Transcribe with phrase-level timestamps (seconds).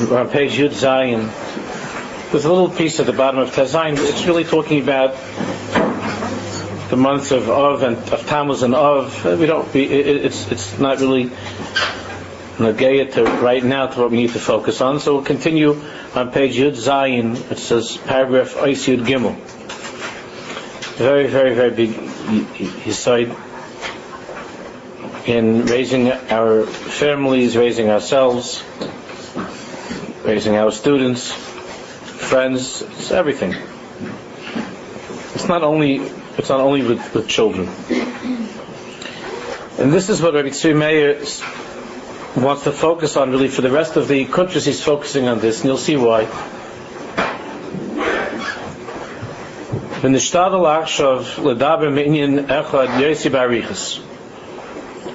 [0.00, 1.28] On page Yud Zayin.
[2.32, 3.98] There's a little piece at the bottom of Tazayin.
[3.98, 5.14] It's really talking about
[6.88, 9.26] the months of Av and of Tammuz and Av.
[9.26, 9.70] Uh, we don't.
[9.74, 11.24] We, it, it's it's not really
[12.56, 15.00] nagaya to right now to what we need to focus on.
[15.00, 15.78] So we'll continue
[16.14, 17.50] on page Yud Zayin.
[17.50, 19.34] It says paragraph Ois Yud Gimel.
[20.96, 23.36] Very very very big side
[25.26, 28.64] in raising our families, raising ourselves
[30.30, 33.52] raising our students, friends, it's everything.
[35.34, 35.96] It's not only
[36.38, 37.68] it's not only with, with children.
[39.80, 41.18] And this is what Rabbi Tzvi Meir
[42.40, 45.60] wants to focus on really for the rest of the countries he's focusing on this,
[45.60, 46.26] and you'll see why.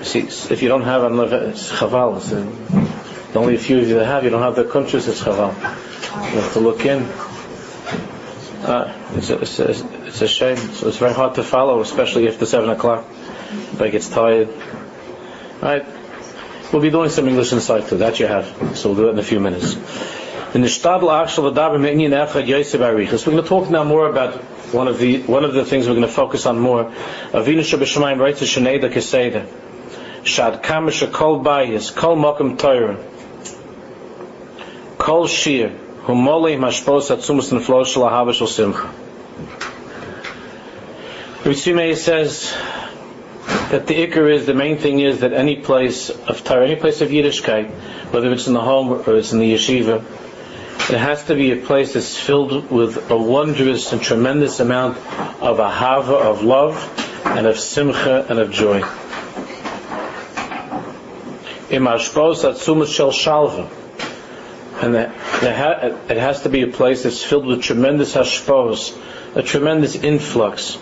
[0.03, 3.04] See, if you don't have it's chaval.
[3.35, 5.53] The only a few of you that have, you don't have the countries, it's chaval.
[5.53, 7.03] You have to look in.
[8.63, 10.55] Uh, it's, a, it's, a, it's a shame.
[10.55, 13.03] So it's very hard to follow, especially after 7 o'clock.
[13.51, 14.47] Everybody gets tired.
[15.61, 15.85] Right?
[16.71, 17.97] We'll be doing some English inside too.
[17.97, 18.77] That you have.
[18.77, 19.73] So we'll do it in a few minutes.
[20.53, 23.27] In the Shtadl Achshel Adaber Me'inyin Echad Yosef Arichas.
[23.27, 24.35] We're going to talk now more about
[24.73, 26.85] one of the one of the things we're going to focus on more.
[26.85, 29.45] Avinu Shabbat writes to Sheneda Keseda.
[30.25, 33.14] Shad Kamish Kol Bayis Kol Mokum Torah.
[35.05, 35.69] Kol Shir,
[36.05, 38.89] Humoli Mashpos Atzumus Neflo Shel Ahava Shel Simcha.
[41.95, 42.51] Says
[43.69, 47.01] that the ikr is, the main thing is that any place of Torah, any place
[47.01, 47.69] of Yiddishkeit,
[48.11, 50.03] whether it's in the home or it's in the yeshiva,
[50.89, 54.97] it has to be a place that's filled with a wondrous and tremendous amount
[55.39, 56.75] of ahava, of love,
[57.25, 58.81] and of simcha, and of joy.
[61.69, 63.84] Shel Shalva
[64.85, 68.95] and it has to be a place that's filled with tremendous hashpos,
[69.35, 70.77] a tremendous influx,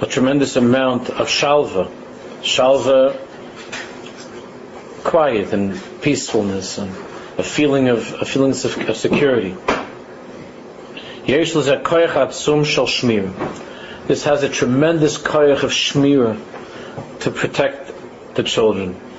[0.00, 1.90] a tremendous amount of shalva,
[2.42, 3.18] shalva,
[5.02, 6.90] quiet and peacefulness, and
[7.38, 9.56] a feeling of a feeling of, of security.
[14.06, 16.38] This has a tremendous koyach of shmira
[17.20, 17.92] to protect
[18.36, 19.09] the children.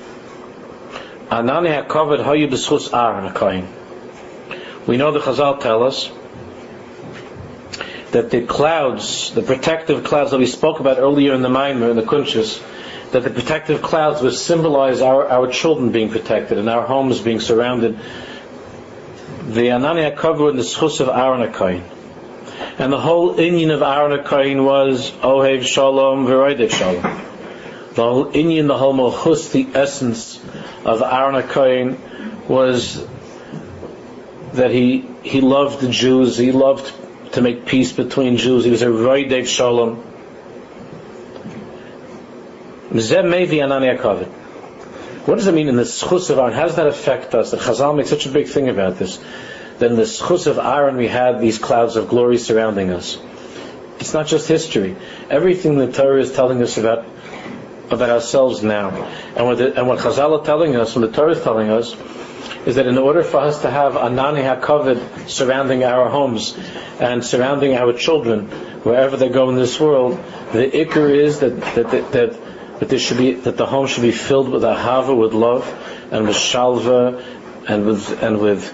[1.32, 3.66] Anani HaKavod Hayu B'schus Aaron HaKoyin.
[4.86, 6.10] We know the Chazal tell us
[8.10, 11.96] that the clouds, the protective clouds that we spoke about earlier in the Maimer, in
[11.96, 12.62] the Kunshas,
[13.12, 17.40] that the protective clouds would symbolize our, our children being protected and our homes being
[17.40, 17.98] surrounded.
[19.46, 21.82] The Anani HaKavod and the Schus of Aaron HaKoyin.
[22.78, 27.31] And the whole inyan of Aaron HaKoyin was Ohev Shalom V'Roidev Shalom.
[27.94, 30.40] The inyan, the whole the essence
[30.84, 33.06] of Aaron HaKoyin was
[34.54, 36.90] that he, he loved the Jews, he loved
[37.34, 39.96] to make peace between Jews, he was a Roidev Shalom.
[45.24, 46.52] What does it mean in the schus of Aaron?
[46.52, 47.50] How does that affect us?
[47.50, 49.18] The Chazal makes such a big thing about this.
[49.78, 53.18] That in the schus of Aaron we had these clouds of glory surrounding us.
[53.98, 54.96] It's not just history.
[55.30, 57.06] Everything the Torah is telling us about
[57.92, 58.90] about ourselves now.
[59.36, 61.94] And what, the, and what Chazal are telling us, and the Torah is telling us,
[62.66, 66.56] is that in order for us to have Anani HaKavod surrounding our homes
[67.00, 68.48] and surrounding our children,
[68.82, 70.12] wherever they go in this world,
[70.52, 74.02] the ikr is that, that, that, that, that there should be, that the home should
[74.02, 75.66] be filled with ahava, with love,
[76.12, 77.24] and with shalva,
[77.68, 78.72] and with, and with,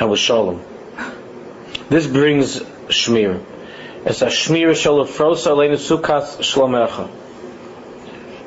[0.00, 0.62] and with shalom.
[1.88, 3.44] This brings shmir.
[4.04, 7.10] It's a shmir shalafrosa leinu sukas shlomecha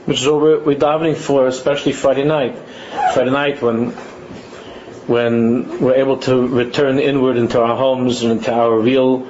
[0.06, 2.58] which is what we're, we're davening for, especially Friday night.
[3.14, 3.92] Friday night when
[5.08, 9.28] when we're able to return inward into our homes and into our real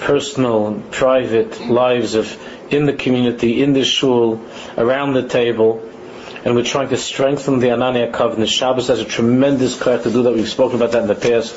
[0.00, 4.40] personal and private lives of in the community, in the shul,
[4.76, 5.82] around the table,
[6.44, 8.46] and we're trying to strengthen the Anani HaKavod.
[8.48, 10.32] Shabbos has a tremendous care to do that.
[10.32, 11.54] We've spoken about that in the past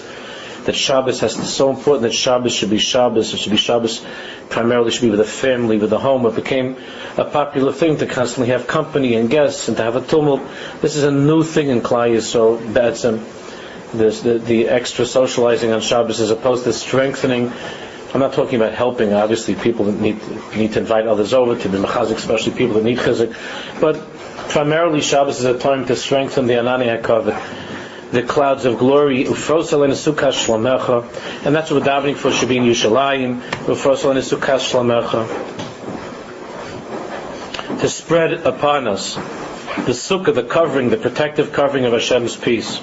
[0.70, 3.34] that Shabbos has so important that Shabbos should be Shabbos.
[3.34, 4.06] It should be Shabbos
[4.50, 6.28] primarily should be with the family, with the home.
[6.28, 6.78] It became
[7.18, 10.44] a popular thing to constantly have company and guests and to have a tumult.
[10.80, 13.26] This is a new thing in Klai so that's um,
[13.96, 17.52] this, the, the extra socializing on Shabbos as opposed to strengthening.
[18.14, 19.12] I'm not talking about helping.
[19.12, 20.20] Obviously, people need
[20.56, 23.36] need to invite others over to be mechazik, especially people that need chizik.
[23.82, 23.96] But
[24.50, 27.79] primarily, Shabbos is a time to strengthen the Anani HaKavod
[28.12, 29.72] the clouds of glory, and and that's
[31.72, 35.28] what we're davening for Shabin Yushalayim, Ufrosel and Sukkah Shlamecha,
[37.80, 42.82] to spread upon us the sukkah, the covering, the protective covering of Hashem's peace.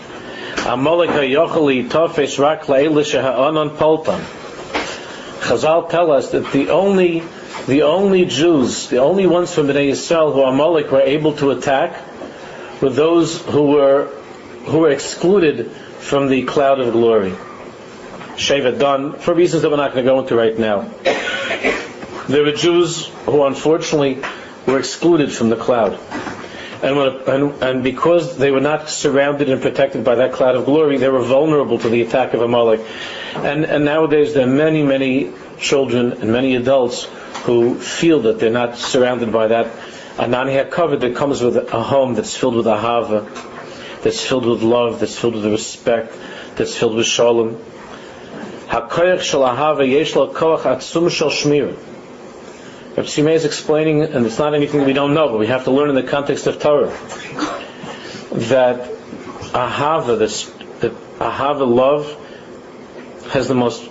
[5.47, 7.25] Chazal tell us that the only
[7.67, 12.01] the only Jews, the only ones from Bnei Yisrael who Amalek were able to attack
[12.81, 14.09] were those who were
[14.67, 17.33] who were excluded from the cloud of glory.
[18.37, 20.83] Sheva done for reasons that we're not going to go into right now.
[22.29, 24.23] There were Jews who unfortunately
[24.67, 25.99] were excluded from the cloud.
[26.83, 30.67] And, when, and, and, because they were not surrounded and protected by that cloud of
[30.67, 32.81] glory, they were vulnerable to the attack of Amalek.
[33.35, 37.05] And, and nowadays there are many, many children and many adults
[37.45, 39.73] who feel that they're not surrounded by that
[40.17, 43.27] Anani HaKavod that comes with a home that's filled with ahava,
[44.07, 46.17] that's filled with love, that's filled with respect,
[46.55, 47.57] that's filled with shalom.
[48.69, 51.77] HaKoyach shel ahava yesh lo koach atzum shel shmir.
[52.97, 55.73] Rav Shimei is explaining, and it's not anything we don't know, but we have to
[55.73, 56.97] learn in the context of Torah,
[58.51, 58.89] that
[59.51, 60.45] ahava, this,
[60.79, 62.07] that ahava love,
[63.33, 63.91] has the most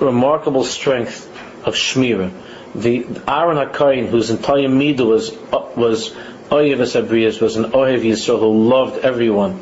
[0.00, 1.26] remarkable strength
[1.66, 2.30] of shmira.
[2.74, 6.14] The Aaron HaKayin, whose entire midah was uh, was
[6.50, 9.60] Oyev Asabriyas, was an Oyev Yisrael who loved everyone.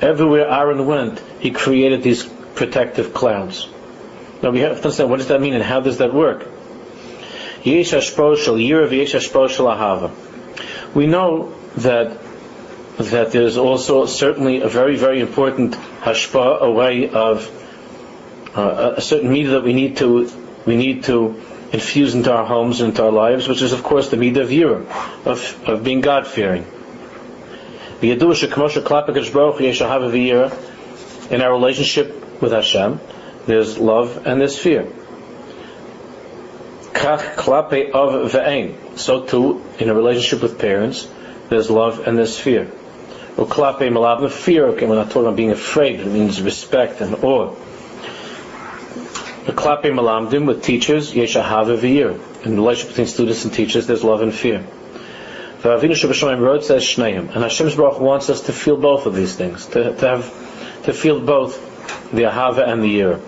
[0.00, 3.68] Everywhere Aaron went, he created these protective clouds.
[4.42, 6.48] Now we have to understand what does that mean and how does that work?
[7.62, 10.10] Year of Ahava.
[10.94, 12.18] We know that
[12.98, 17.50] that there's also certainly a very very important hashpa, a way of
[18.54, 20.30] uh, a certain midah that we need to
[20.66, 21.40] we need to
[21.74, 24.48] infuse into our homes and into our lives, which is of course the midah of
[24.48, 24.86] yira,
[25.26, 26.64] of, of being God fearing.
[31.30, 33.00] In our relationship with Hashem,
[33.46, 34.86] there's love and there's fear.
[38.96, 41.08] So too, in a relationship with parents,
[41.48, 42.70] there's love and there's fear.
[43.36, 47.52] Fear, okay, we're not talking about being afraid, it means respect and awe.
[49.46, 52.46] The klape malamdim with teachers, yesh ahava v'yir.
[52.46, 54.66] In the relationship between students and teachers, there's love and fear.
[55.60, 59.34] V'avinu Shabbat wrote says shneim, and Hashem's Baruch wants us to feel both of these
[59.34, 61.60] things, to, to have, to feel both
[62.10, 63.20] the ahava and the yir.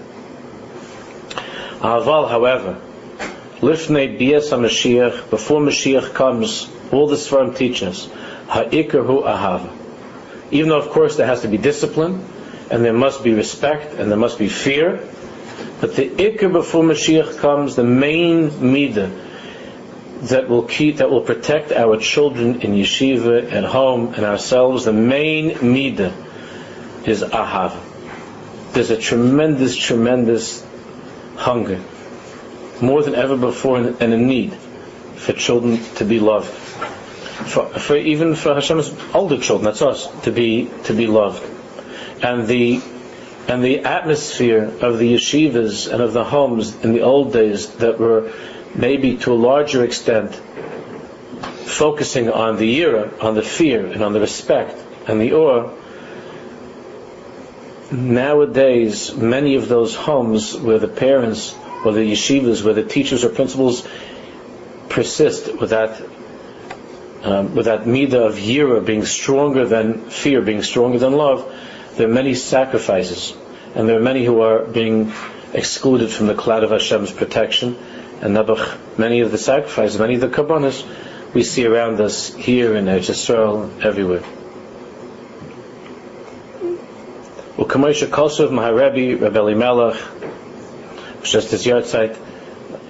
[1.81, 2.81] Aval, however,
[3.61, 8.09] Lifnei Bias HaMashiach, before Mashiach comes, all the Sfarim teach us,
[8.49, 9.71] Ha'ikar Hu Ahava.
[10.51, 12.25] Even though, of course, there has to be discipline,
[12.71, 15.07] and there must be respect, and there must be fear,
[15.81, 19.25] but the Ikar before Mashiach comes, the main midah
[20.28, 24.93] that will keep, that will protect our children in yeshiva, at home, and ourselves, the
[24.93, 26.12] main midah
[27.06, 27.78] is Ahava.
[28.73, 30.64] There's a tremendous, tremendous
[31.37, 31.81] hunger
[32.81, 36.49] more than ever before and a need for children to be loved.
[36.49, 41.43] For, for, even for Hashem's older children, that's us, to be to be loved.
[42.23, 42.82] And the
[43.49, 47.99] and the atmosphere of the yeshivas and of the homes in the old days that
[47.99, 48.33] were
[48.75, 50.35] maybe to a larger extent
[51.67, 54.77] focusing on the yira, on the fear and on the respect
[55.09, 55.71] and the awe.
[57.93, 61.55] Nowadays, many of those homes where the parents
[61.85, 63.87] or the yeshivas where the teachers or principals
[64.89, 66.03] persist with that
[67.23, 71.53] um, with that midah of yira being stronger than fear, being stronger than love,
[71.97, 73.35] there are many sacrifices,
[73.75, 75.12] and there are many who are being
[75.53, 77.76] excluded from the cloud of Hashem's protection.
[78.21, 80.85] And Nabuch, many of the sacrifices, many of the kabbanas,
[81.35, 84.23] we see around us here in Israel, everywhere.
[87.57, 89.97] Ukamoisha Kosov Maharebi Rebbe Elimelech
[91.23, 92.17] just as Yartzeit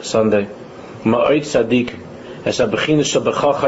[0.03, 0.49] Sunday.
[1.05, 1.99] Ma'oid Sadiq
[2.45, 3.61] as a Bechina Shabachach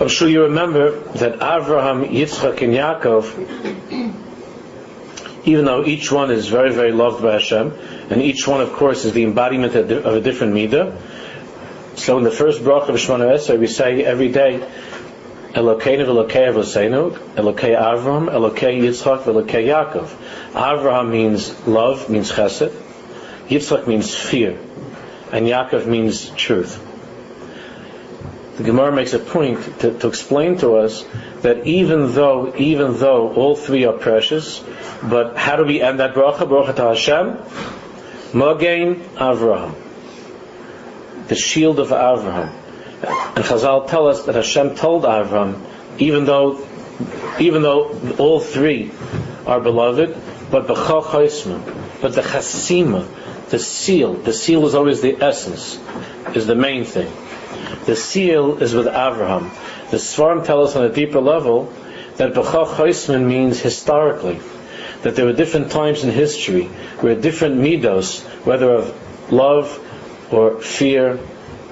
[0.00, 3.30] I'm sure you remember that Avraham, Yitzchak, and Yaakov,
[5.44, 7.72] even though each one is very, very loved by Hashem,
[8.10, 10.96] and each one, of course, is the embodiment of a different midah.
[11.94, 14.68] So in the first bracha of Shemona Esrei, we say every day,
[15.52, 20.08] Elokeinu v'Elokei Avosenu, Elokei Avram, Elokei Yitzchak, Elokei Yaakov.
[20.54, 22.72] Avraham means love, means chesed.
[23.46, 24.58] Yitzchak means fear.
[25.30, 26.80] And Yaakov means truth.
[28.56, 31.04] The Gemara makes a point to, to explain to us
[31.42, 34.62] that even though, even though all three are precious,
[35.02, 36.48] but how do we end that bracha?
[36.48, 37.36] Bracha to Hashem,
[38.32, 39.74] Mogain Avraham,
[41.26, 42.52] the shield of Avraham.
[43.36, 45.60] And Chazal tell us that Hashem told Avram,
[45.98, 46.64] even though,
[47.40, 48.92] even though all three
[49.46, 50.16] are beloved,
[50.50, 53.06] but but the chasima,
[53.50, 55.78] the seal, the seal is always the essence,
[56.34, 57.10] is the main thing.
[57.86, 59.50] The seal is with Avraham.
[59.90, 61.72] The Sfarim tell us on a deeper level
[62.16, 64.40] that B'chach Chaisman means historically.
[65.02, 66.64] That there were different times in history
[67.00, 69.78] where different midos, whether of love
[70.32, 71.18] or fear,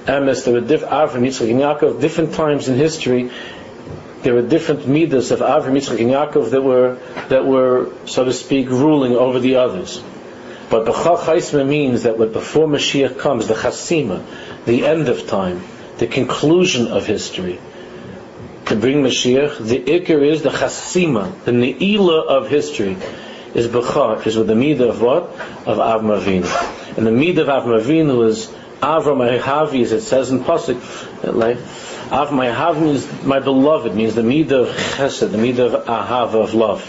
[0.05, 3.31] emes, there were different, Avram, Yitzchak, and Yaakov, different times in history,
[4.21, 8.33] there were different midas of Avram, Yitzchak, and Yaakov that were, that were, so to
[8.33, 10.03] speak, ruling over the others.
[10.69, 14.23] But B'chach Chaisma means that before Mashiach comes, the Chasima,
[14.65, 15.61] the end of time,
[16.03, 17.57] the conclusion of history,
[18.65, 22.97] to bring Mashiach, the Iker is the Chasima, the Ne'ilah of history,
[23.53, 25.23] is B'chach, is with the Midah of what?
[25.65, 26.97] Of Avram Avinu.
[26.97, 28.47] And the Midah of Avram Avinu is
[28.81, 30.81] Avram Ahavi, as it says in Pasuk,
[31.23, 31.55] like,
[32.09, 36.53] Avram Ahavi is my beloved, means the Midah of Chesed, the Midah of Ahava, of
[36.53, 36.83] love.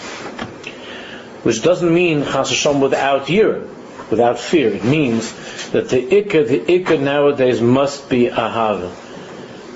[1.45, 3.65] Which doesn't mean Chas without year,
[4.11, 4.71] without fear.
[4.73, 5.33] It means
[5.71, 9.04] that the Iker, the Iker nowadays must be Ahava.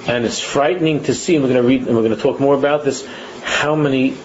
[0.08, 2.40] And it's frightening to see, and we're going to read, and we're going to talk
[2.40, 3.06] more about this,
[3.42, 4.16] how many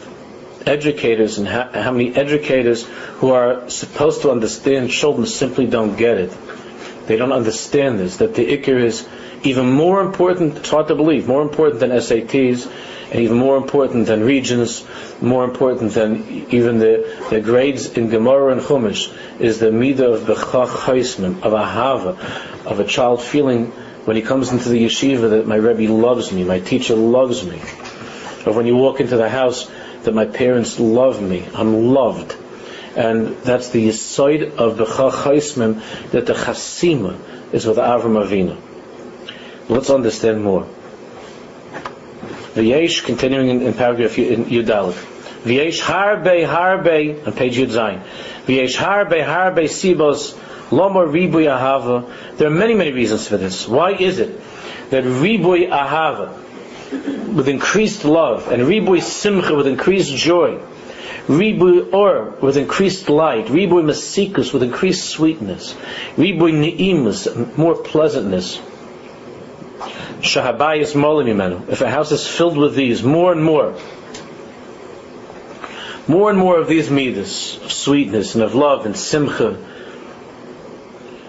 [0.66, 2.84] educators and how, how many educators
[3.20, 6.32] who are supposed to understand children simply don't get it.
[7.06, 9.06] They don't understand this, that the Iker is
[9.44, 12.72] even more important, it's hard to believe, more important than SATs,
[13.12, 14.86] and even more important than Regents,
[15.22, 20.22] more important than even the, the grades in Gemara and Chumash, is the midah of
[20.22, 22.18] Bechach Chaisman, of Ahava,
[22.66, 23.74] of a child feeling
[24.06, 27.62] when he comes into the yeshiva that my Rebbe loves me, my teacher loves me.
[28.46, 29.70] Or when you walk into the house
[30.04, 32.36] that my parents love me, I'm loved.
[32.96, 37.18] And that's the side of the Chachaismim that the Chasima
[37.54, 38.60] is with Avram Avinu.
[39.70, 40.68] Let's understand more.
[42.54, 44.94] V'yesh, continuing in, in paragraph in Yudalit.
[45.44, 48.04] V'yesh harbe harbe, on page Yud Zayin.
[48.46, 50.38] V'yesh harbe harbe sibos
[50.74, 52.12] lomar ribui ahava.
[52.38, 53.68] There are many, many reasons for this.
[53.68, 54.40] Why is it
[54.90, 56.34] that ribui ahava,
[57.34, 60.60] with increased love, and ribui simcha, with increased joy,
[61.28, 65.74] Ribuy or with increased light, Ribuy masikus with increased sweetness,
[66.18, 68.58] Ribuy ni'imus, more pleasantness.
[70.20, 71.70] Shahabayis molimimenu.
[71.70, 73.78] If a house is filled with these, more and more,
[76.08, 79.58] more and more of these midas, of sweetness and of love and simcha,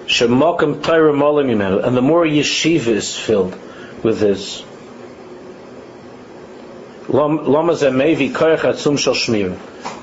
[0.07, 3.57] And the more yeshiva is filled
[4.03, 4.61] with this,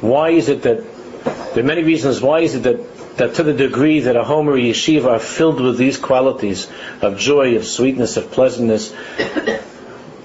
[0.02, 0.84] why is it that
[1.54, 4.50] there are many reasons why is it that, that to the degree that a home
[4.50, 6.68] or yeshiva are filled with these qualities
[7.02, 8.94] of joy, of sweetness, of pleasantness,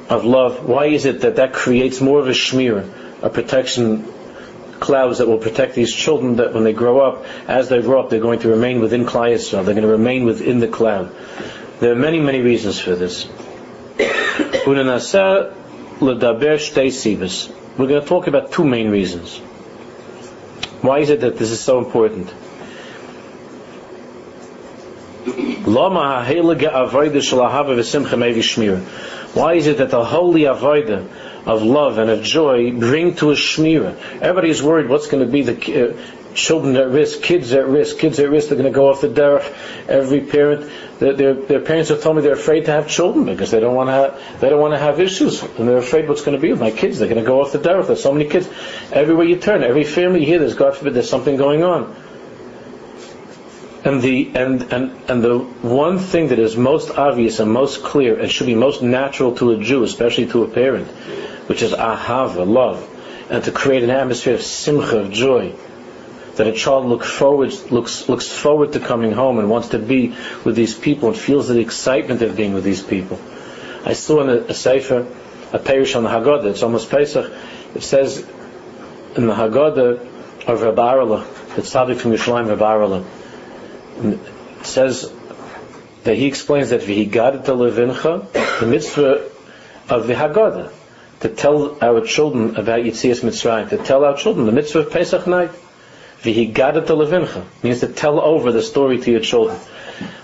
[0.08, 2.88] of love, why is it that that creates more of a shmir,
[3.22, 4.10] a protection
[4.80, 8.10] clouds that will protect these children that when they grow up, as they grow up,
[8.10, 9.64] they're going to remain within Klal Yisrael.
[9.64, 11.14] They're going to remain within the cloud.
[11.80, 13.26] There are many, many reasons for this.
[17.78, 19.38] We're going to talk about two main reasons.
[20.80, 22.30] Why is it that this is so important?
[29.36, 31.08] Why is it that the holy avodah
[31.46, 33.96] of love and of joy bring to a shmira?
[34.20, 35.96] Everybody is worried what's going to be the uh,
[36.36, 38.48] children at risk, kids at risk, kids at risk.
[38.48, 39.52] They're going to go off the derech.
[39.88, 43.50] Every parent, their, their, their, parents have told me they're afraid to have children because
[43.50, 46.22] they don't want to have, they don't want to have issues, and they're afraid what's
[46.22, 46.98] going to be with my kids.
[46.98, 47.86] They're going to go off the derech.
[47.86, 48.48] There's so many kids
[48.92, 49.64] everywhere you turn.
[49.64, 51.94] Every family hear, there's God forbid, there's something going on.
[53.84, 58.18] And the and, and and the one thing that is most obvious and most clear
[58.18, 60.88] and should be most natural to a Jew, especially to a parent,
[61.46, 62.86] which is ahava, love,
[63.30, 65.54] and to create an atmosphere of simcha, of joy
[66.36, 70.14] that a child look forward, looks, looks forward to coming home and wants to be
[70.44, 73.18] with these people and feels the excitement of being with these people.
[73.84, 75.06] I saw in a, a Sefer,
[75.52, 77.32] a parish on the Haggadah, it's almost Pesach,
[77.74, 78.18] it says
[79.16, 83.04] in the Haggadah of Rabbi the tzaddik from Yerushalayim, Rabbi
[84.02, 85.12] it says
[86.04, 89.30] that he explains that v'higadet levincha, the mitzvah
[89.88, 90.72] of the Haggadah,
[91.20, 95.26] to tell our children about Yitzias Mitzrayim, to tell our children the mitzvah of Pesach
[95.26, 95.50] night.
[96.22, 99.58] V'higadata levincha means to tell over the story to your children.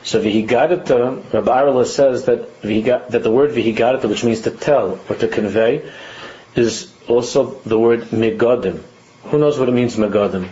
[0.03, 5.17] So v'higadata, Rabbi Arla says that that the word v'higadata, which means to tell or
[5.17, 5.91] to convey,
[6.55, 8.83] is also the word megadim.
[9.25, 10.49] Who knows what it means megadim?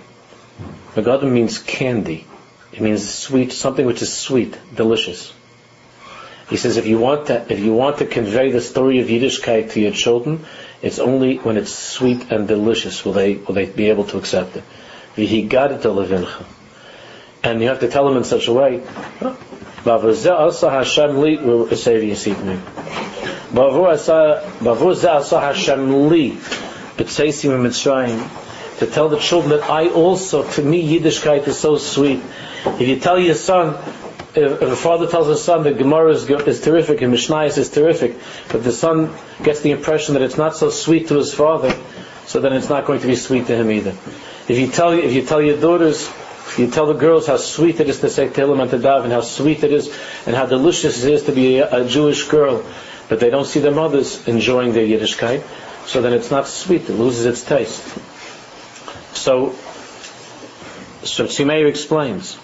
[0.94, 2.26] Megadim means candy.
[2.72, 5.32] It means sweet, something which is sweet, delicious.
[6.50, 9.70] He says if you want to, if you want to convey the story of Yiddishkeit
[9.72, 10.44] to your children,
[10.82, 14.56] it's only when it's sweet and delicious will they will they be able to accept
[14.56, 14.64] it.
[15.16, 16.44] V'higadta levincha.
[17.44, 18.82] And you have to tell them in such a way.
[19.84, 22.00] Bavuzeh asa Hashem li, we'll say
[23.52, 26.32] Bavu asa Hashem li.
[26.32, 31.76] B'tzeisim and Mitzrayim, to tell the children that I also, to me, Yiddishkeit is so
[31.78, 32.20] sweet.
[32.66, 33.76] If you tell your son,
[34.34, 38.16] if, a father tells his son that Gemara is, is terrific and Mishnah is terrific,
[38.50, 41.74] but the son gets the impression that it's not so sweet to his father,
[42.26, 43.90] so then it's not going to be sweet to him either.
[44.48, 46.10] If you tell if you tell your daughters,
[46.56, 49.20] you tell the girls how sweet it is to say Tehillim and to daven, how
[49.20, 49.88] sweet it is,
[50.26, 52.64] and how delicious it is to be a, a Jewish girl,
[53.08, 55.42] but they don't see their mothers enjoying their Yiddishkeit,
[55.86, 57.82] so then it's not sweet; it loses its taste.
[59.16, 59.56] So,
[61.02, 62.38] so Tzimeir explains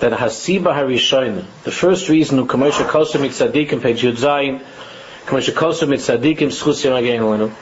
[0.00, 4.62] that Hasiba Harishayna, the first reason Kamosha Kosim Mitzadikim page Yud Zayin,
[5.26, 7.52] Kamosha Kosim Mitzadikim Schusim Again Lenu,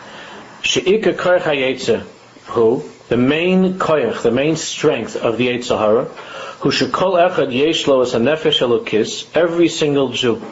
[0.62, 2.00] She'ika Koyach HaYetzer,
[2.46, 6.04] who, the main koyach, the main strength of the Yetzer Hara,
[6.60, 10.42] who should call Echad Yeshlo as a Nefesh Elokis, every single Jew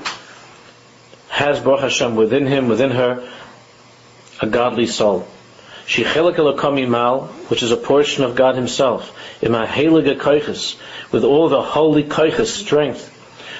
[1.28, 3.28] has Baruch Hashem within him, within her,
[4.40, 5.26] a godly soul.
[5.86, 9.12] Which is a portion of God Himself,
[9.42, 13.10] with all the holy Koiches strength,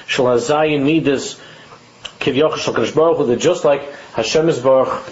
[0.07, 1.39] Shal Hazayin Midas,
[2.21, 5.03] that just like Hashem is Baruch,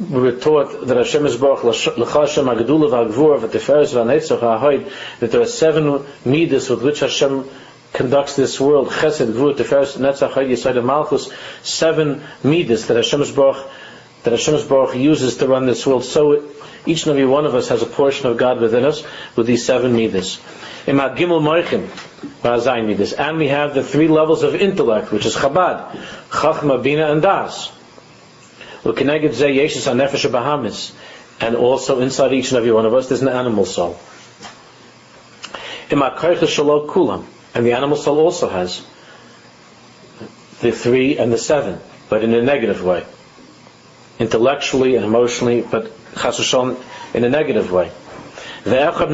[0.00, 5.42] we were taught that Hashem is Baruch L'chashem Agdula V'Agvur V'Teferes V'Netzach Ha'hoid, that there
[5.42, 7.48] are seven Midas with which Hashem
[7.92, 11.30] conducts this world, Chesed, Gvur, Teferes, Netzach, Yisrael, Malchus,
[11.62, 13.64] seven Midas that Hashem is Baruch
[14.24, 16.02] that Hashem Baruch uses to run this world.
[16.04, 16.42] So
[16.86, 19.04] each and every one of us has a portion of God within us
[19.36, 20.40] with these seven midas.
[20.86, 20.98] And
[23.38, 25.90] we have the three levels of intellect, which is Chabad,
[26.30, 27.70] Chachma, Bina, and Das.
[31.40, 33.98] And also inside each and every one of us, there's an animal soul.
[35.90, 36.00] And
[37.66, 38.86] the animal soul also has
[40.60, 41.78] the three and the seven,
[42.08, 43.04] but in a negative way
[44.18, 46.80] intellectually and emotionally, but chasushon
[47.14, 47.90] in a negative way.
[48.64, 49.10] Ve'echad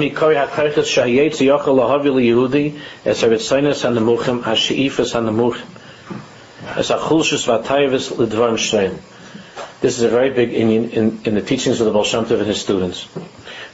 [0.85, 4.42] shahiyetz yochel lahavi liyehudi es ha'nemuchim
[6.77, 7.48] es ha'chulshus
[8.18, 8.98] l'dvarim.
[9.81, 12.38] This is a very big in, in, in the teachings of the Baal Shem Tov
[12.38, 13.09] and his students.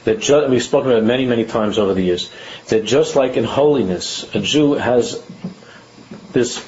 [0.05, 2.31] That ju- we've spoken about many, many times over the years.
[2.69, 5.21] That just like in holiness, a Jew has
[6.31, 6.59] this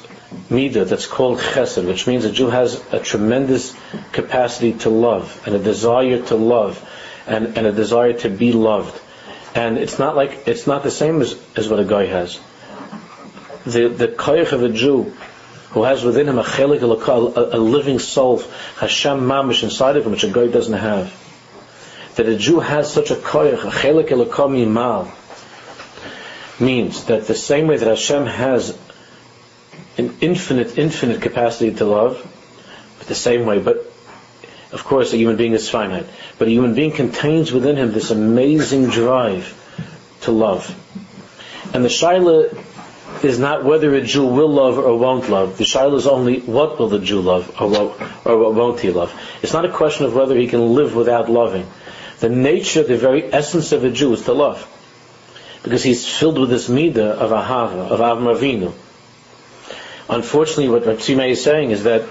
[0.50, 3.74] midah that's called chesed, which means a Jew has a tremendous
[4.12, 6.82] capacity to love and a desire to love
[7.26, 9.00] and, and a desire to be loved.
[9.54, 12.40] And it's not like it's not the same as, as what a guy has.
[13.66, 15.12] The the koyach of a Jew
[15.70, 18.42] who has within him a chelik a, a living soul,
[18.76, 21.16] Hashem mamish inside of him, which a guy doesn't have.
[22.16, 25.10] That a Jew has such a koyach, a chelik elokam yimal,
[26.60, 28.76] means that the same way that Hashem has
[29.96, 32.26] an infinite, infinite capacity to love,
[33.10, 33.58] the same way.
[33.58, 33.92] But
[34.72, 36.06] of course, a human being is finite.
[36.38, 39.52] But a human being contains within him this amazing drive
[40.22, 40.64] to love.
[41.74, 42.56] And the shaila
[43.24, 45.58] is not whether a Jew will love or won't love.
[45.58, 48.90] The shaila is only what will the Jew love or what, or what won't he
[48.90, 49.12] love.
[49.42, 51.66] It's not a question of whether he can live without loving.
[52.20, 54.66] The nature, the very essence of a Jew is to love.
[55.64, 58.72] Because he's filled with this midah of ahava, of avmavinu.
[60.08, 62.02] Unfortunately, what Ratzime is saying is that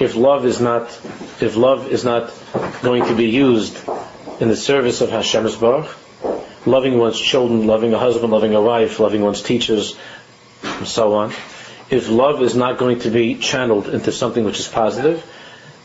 [0.00, 0.88] if love is not,
[1.40, 2.32] if love is not
[2.82, 3.78] going to be used
[4.40, 5.94] in the service of Hashem's Baruch,
[6.66, 9.96] loving one's children, loving a husband, loving a wife, loving one's teachers,
[10.62, 11.32] and so on,
[11.90, 15.24] if love is not going to be channeled into something which is positive,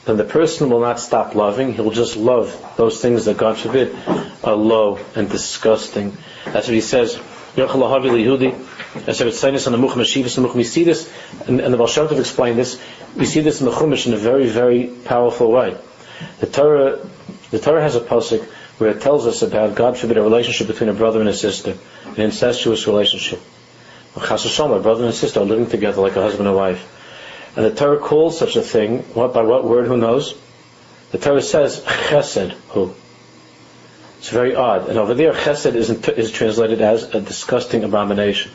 [0.05, 1.73] then the person will not stop loving.
[1.73, 3.95] He'll just love those things that, God forbid,
[4.43, 6.15] are low and disgusting.
[6.45, 7.19] That's what he says.
[7.55, 7.63] And,
[11.61, 12.79] and the Baal Shem explained this.
[13.15, 15.77] We see this in the Chumash in a very, very powerful way.
[16.39, 16.99] The Torah,
[17.51, 18.43] the Torah has a pasuk
[18.77, 21.77] where it tells us about, God forbid, a relationship between a brother and a sister,
[22.05, 23.39] an incestuous relationship.
[24.15, 26.91] A brother and sister are living together like a husband and wife.
[27.55, 30.35] And the Torah calls such a thing, what, by what word, who knows?
[31.11, 32.93] The Torah says, chesed, who?
[34.19, 34.89] It's very odd.
[34.89, 38.51] And over there, chesed is, is translated as a disgusting abomination.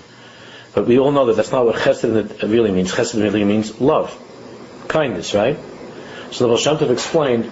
[0.75, 2.93] But we all know that that's not what chesed really means.
[2.93, 4.19] Chesed really means love,
[4.91, 5.59] kindness, right?
[6.31, 7.51] So the Baal explained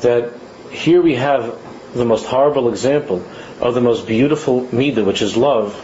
[0.00, 0.32] that
[0.70, 1.58] here we have
[1.94, 3.24] the most horrible example
[3.60, 5.74] of the most beautiful midah, which is love.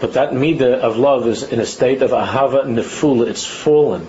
[0.00, 3.28] But that midah of love is in a state of ahava nefula.
[3.28, 4.06] It's fallen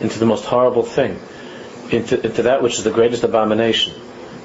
[0.00, 1.18] into the most horrible thing,
[1.90, 3.94] into, into that which is the greatest abomination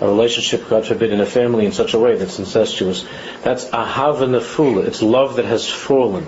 [0.02, 3.06] a relationship, God forbid, in a family in such a way that's incestuous.
[3.44, 4.86] That's ahava nefula.
[4.86, 6.28] It's love that has fallen.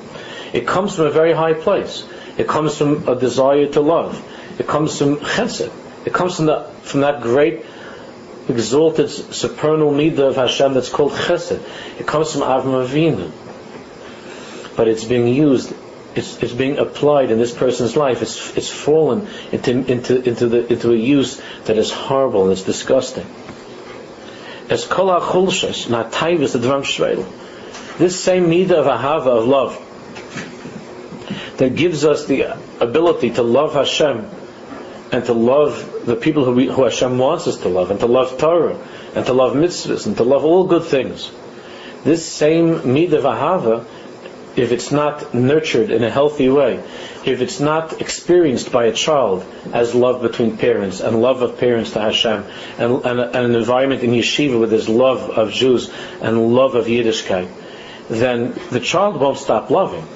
[0.53, 2.07] It comes from a very high place.
[2.38, 4.23] It comes from a desire to love.
[4.60, 5.71] It comes from chesed.
[6.06, 7.65] It comes from, the, from that great
[8.47, 11.62] exalted supernal midah of Hashem that's called chesed.
[12.00, 13.32] It comes from Avram Avinu.
[14.76, 15.73] But it's being used,
[16.15, 18.21] it's, it's being applied in this person's life.
[18.21, 22.63] It's, it's fallen into, into, into, the, into a use that is horrible and it's
[22.63, 23.26] disgusting.
[24.69, 27.26] As kol ha-chulshes, na taivus the dvam shveil.
[27.97, 29.87] This same midah of ahava, of love,
[31.58, 34.30] that gives us the ability to love Hashem
[35.12, 38.06] and to love the people who, we, who Hashem wants us to love, and to
[38.06, 38.78] love Torah,
[39.15, 41.32] and to love mitzvahs, and to love all good things.
[42.04, 43.86] This same midah ahava,
[44.56, 46.84] if it's not nurtured in a healthy way,
[47.26, 51.91] if it's not experienced by a child as love between parents and love of parents
[51.91, 52.43] to Hashem,
[52.78, 55.89] and, and, and an environment in yeshiva with there's love of Jews
[56.22, 57.50] and love of Yiddishkeit,
[58.10, 60.08] then the child won't stop loving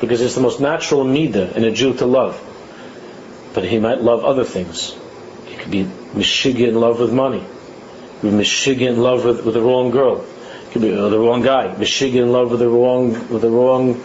[0.00, 2.40] because it's the most natural midah in a Jew to love.
[3.54, 4.96] But he might love other things.
[5.46, 7.40] He could be mishiga in love with money.
[7.40, 10.24] He could be mishiga in love with, with the wrong girl.
[10.66, 11.74] He could be uh, the wrong guy.
[11.74, 14.04] Mishiga in love with the wrong with the wrong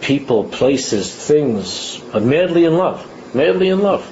[0.00, 1.98] people, places, things.
[2.12, 3.06] But madly in love.
[3.34, 4.08] Madly in love.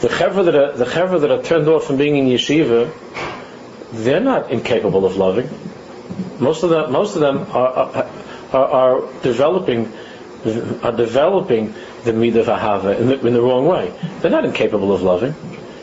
[0.00, 2.90] The chevra that are, the chevra that are turned off from being in yeshiva,
[3.92, 5.50] they're not incapable of loving.
[6.40, 8.08] Most of them, most of them are,
[8.52, 9.92] are, are developing
[10.82, 11.74] are developing
[12.04, 13.92] the midah ahava in the, in the wrong way.
[14.20, 15.34] They're not incapable of loving.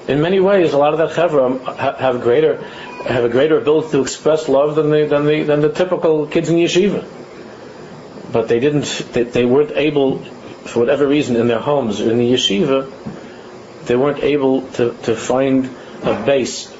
[0.08, 2.64] In many ways, a lot of that chevra have greater
[3.08, 6.50] have a greater ability to express love than the than the than the typical kids
[6.50, 7.06] in yeshiva.
[8.32, 8.86] But they didn't.
[9.14, 12.92] They, they weren't able, for whatever reason, in their homes in the yeshiva,
[13.86, 15.70] they weren't able to, to find
[16.04, 16.77] a base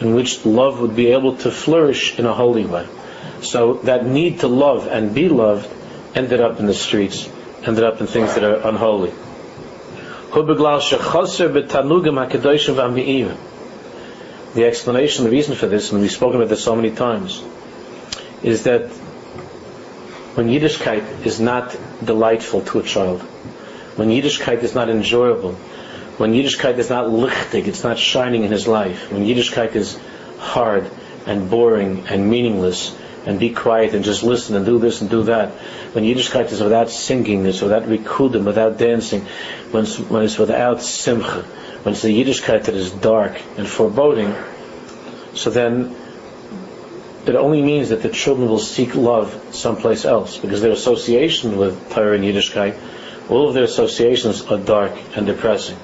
[0.00, 2.86] in which love would be able to flourish in a holy way.
[3.42, 5.68] So that need to love and be loved
[6.14, 7.28] ended up in the streets,
[7.64, 9.12] ended up in things that are unholy.
[14.54, 17.42] The explanation, the reason for this, and we've spoken about this so many times,
[18.42, 18.88] is that
[20.34, 23.22] when Yiddishkeit is not delightful to a child,
[23.96, 25.56] when Yiddishkeit is not enjoyable,
[26.18, 29.98] when Yiddishkeit is not lichtig, it's not shining in his life, when Yiddishkeit is
[30.38, 30.90] hard
[31.26, 35.24] and boring and meaningless, and be quiet and just listen and do this and do
[35.24, 35.50] that,
[35.92, 39.26] when Yiddishkeit is without singing, it's without rikudim, without dancing,
[39.72, 41.42] when it's, when it's without simcha,
[41.82, 44.34] when it's the Yiddishkeit that is dark and foreboding,
[45.34, 45.94] so then
[47.26, 51.90] it only means that the children will seek love someplace else because their association with
[51.90, 52.78] Torah and Yiddishkeit,
[53.28, 55.76] all of their associations are dark and depressing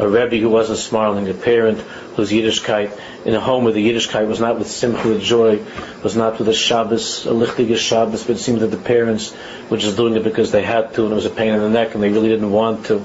[0.00, 1.78] a Rebbe who wasn't smiling, a parent
[2.16, 5.62] whose Yiddishkeit, in a home where the Yiddishkeit was not with simcha, with joy,
[6.02, 9.36] was not with a Shabbos, a lichtige Shabbos, but it seemed that the parents
[9.68, 11.68] were just doing it because they had to and it was a pain in the
[11.68, 13.04] neck and they really didn't want to.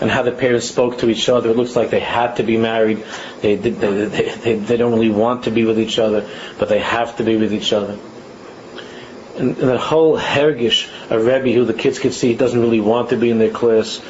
[0.00, 2.56] And how the parents spoke to each other, it looks like they had to be
[2.56, 3.04] married.
[3.40, 6.80] They, they, they, they, they don't really want to be with each other, but they
[6.80, 7.96] have to be with each other.
[9.36, 13.10] And, and that whole hergish, a Rebbe who the kids could see doesn't really want
[13.10, 14.00] to be in their class,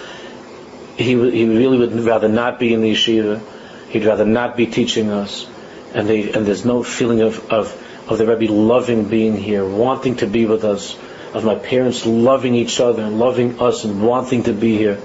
[0.98, 3.40] he, he really would rather not be in the yeshiva.
[3.88, 5.46] He'd rather not be teaching us.
[5.94, 7.72] And, they, and there's no feeling of, of,
[8.08, 10.98] of the Rebbe loving being here, wanting to be with us,
[11.32, 15.00] of my parents loving each other and loving us and wanting to be here.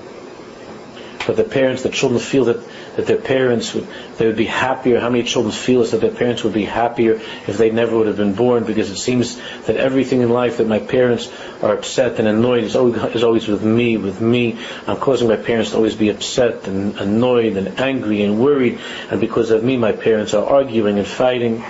[1.28, 5.00] But the parents, the children feel that that their parents would they would be happier.
[5.00, 7.14] How many children feel this that their parents would be happier
[7.48, 8.64] if they never would have been born?
[8.64, 12.76] Because it seems that everything in life that my parents are upset and annoyed is
[12.76, 14.60] always, is always with me, with me.
[14.88, 18.80] I'm causing my parents to always be upset and annoyed and angry and worried,
[19.10, 21.64] and because of me, my parents are arguing and fighting.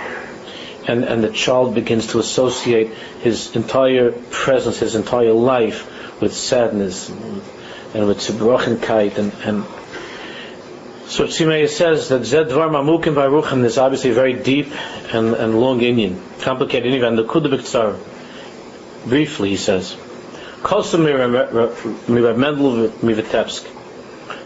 [0.86, 7.08] And, and the child begins to associate his entire presence, his entire life with sadness
[7.08, 9.64] and with zerbrochenkite and, and
[11.06, 14.72] so Tzimei says that Zed Dvar Mamukim Varuchim is obviously a very deep
[15.12, 18.00] and, and long inyan, complicated inyan, and the Kudabik
[19.06, 19.96] Briefly, he says,
[20.62, 23.64] Kosum Mirav Mendel Mivitebsk,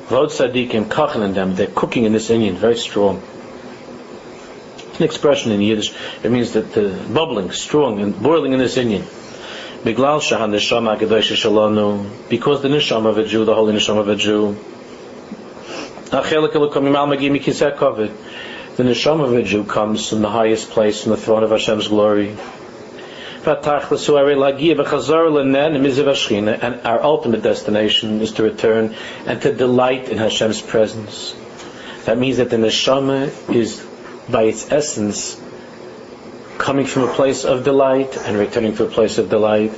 [0.08, 3.22] Vod Sadikim Kachen and them, they're cooking in this inyan, very strong.
[4.78, 5.94] It's an expression in Yiddish,
[6.24, 9.04] it means that the bubbling, strong, and boiling in this inyan.
[9.84, 10.36] Because the
[12.68, 14.56] Neshama of a Jew, the holy Neshama of a Jew,
[18.78, 21.88] the neshama of a Jew comes from the highest place, from the throne of Hashem's
[21.88, 22.36] glory.
[23.44, 23.56] And
[26.86, 28.94] our ultimate destination is to return
[29.26, 31.34] and to delight in Hashem's presence.
[32.04, 33.84] That means that the neshama is,
[34.30, 35.40] by its essence,
[36.58, 39.72] coming from a place of delight and returning to a place of delight.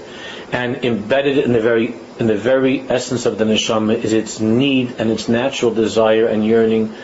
[0.52, 4.96] And embedded in the very in the very essence of the neshama is its need
[4.98, 6.94] and its natural desire and yearning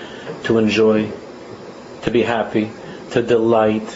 [0.45, 1.11] to enjoy,
[2.03, 2.71] to be happy,
[3.13, 3.89] to delight.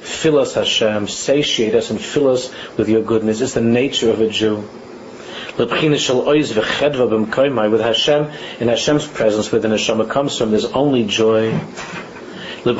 [0.00, 3.40] Fill us, Hashem, satiate us and fill us with your goodness.
[3.40, 4.68] It's the nature of a Jew.
[5.58, 5.70] With
[7.80, 11.58] Hashem, in Hashem's presence, where the neshama comes from, there's only joy.
[12.64, 12.76] Like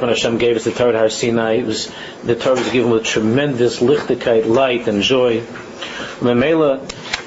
[0.00, 3.04] when Hashem gave us the Torah Har Sinai, it was, the Torah was given with
[3.04, 5.40] tremendous lichtigkeit, light and joy.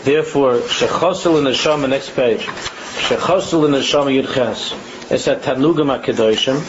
[0.04, 2.42] Therefore, Shechosel in the Neshama, next page.
[2.42, 5.12] Shechosel in the Neshama Yudches.
[5.12, 6.60] It's at Tanugam HaKadoshim.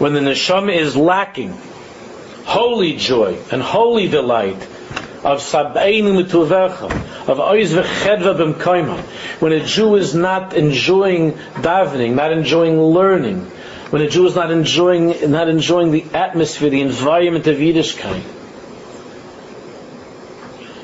[0.00, 1.58] When the Neshama is lacking
[2.44, 4.66] holy joy and holy delight,
[5.22, 6.90] of sab'einu mituvecha,
[7.26, 9.00] of oiz v'chedva b'mkoima.
[9.40, 13.50] When a Jew is not enjoying davening, not enjoying learning,
[13.90, 18.22] when a Jew is not enjoying, not enjoying the atmosphere, the environment of Yiddishkeit.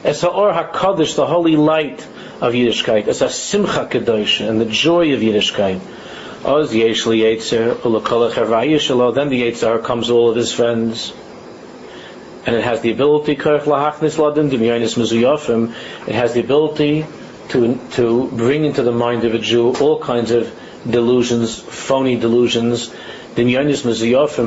[0.05, 2.07] As ha'or ha'kadosh, the holy light
[2.41, 5.81] of Yiddishkeit, as a simcha kadosh, and the joy of Yiddishkeit.
[6.45, 7.83] Oz yesh li yetzer,
[9.15, 11.13] then the yetzer comes all of his friends
[12.47, 13.33] and it has the ability
[16.07, 17.07] it has the ability
[17.49, 20.53] to to bring into the mind of a Jew all kinds of
[20.89, 22.95] delusions, phony delusions,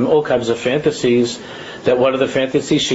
[0.07, 1.39] all kinds of fantasies.
[1.83, 2.89] That what are the fantasies?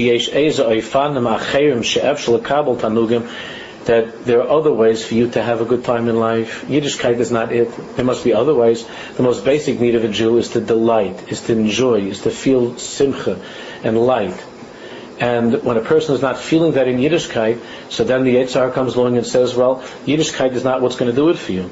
[3.85, 6.65] That there are other ways for you to have a good time in life.
[6.67, 7.71] Yiddishkeit is not it.
[7.97, 8.87] There must be other ways.
[9.17, 12.31] The most basic need of a Jew is to delight, is to enjoy, is to
[12.31, 13.39] feel simcha
[13.83, 14.43] and light.
[15.19, 18.97] And when a person is not feeling that in Yiddishkeit, so then the Yitzhar comes
[18.97, 21.71] along and says, well, Yiddishkeit is not what's going to do it for you.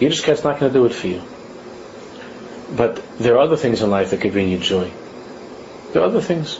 [0.00, 1.22] Yiddishkeit is not going to do it for you.
[2.76, 4.90] But there are other things in life that could bring you joy.
[5.92, 6.58] There are other things.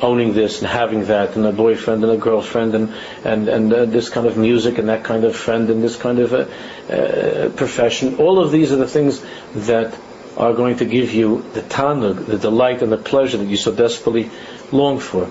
[0.00, 3.84] Owning this and having that and a boyfriend and a girlfriend and, and, and uh,
[3.86, 7.48] this kind of music and that kind of friend and this kind of uh, uh,
[7.50, 8.16] profession.
[8.16, 9.98] All of these are the things that
[10.36, 13.72] are going to give you the tanug, the delight and the pleasure that you so
[13.72, 14.30] desperately
[14.72, 15.28] long for.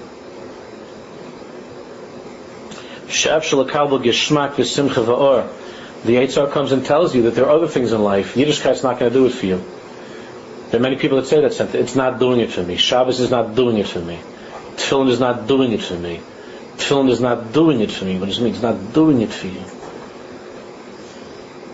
[6.03, 8.35] The Yitzhar comes and tells you that there are other things in life.
[8.35, 9.63] Yiddishkeit's not going to do it for you.
[10.69, 11.75] There are many people that say that sentence.
[11.75, 12.77] It's not doing it for me.
[12.77, 14.19] Shabbos is not doing it for me.
[14.75, 16.19] Tefillin is not doing it for me.
[16.77, 18.17] Tefillin is not doing it for me.
[18.17, 18.53] What does it mean?
[18.53, 19.61] It's not doing it for you.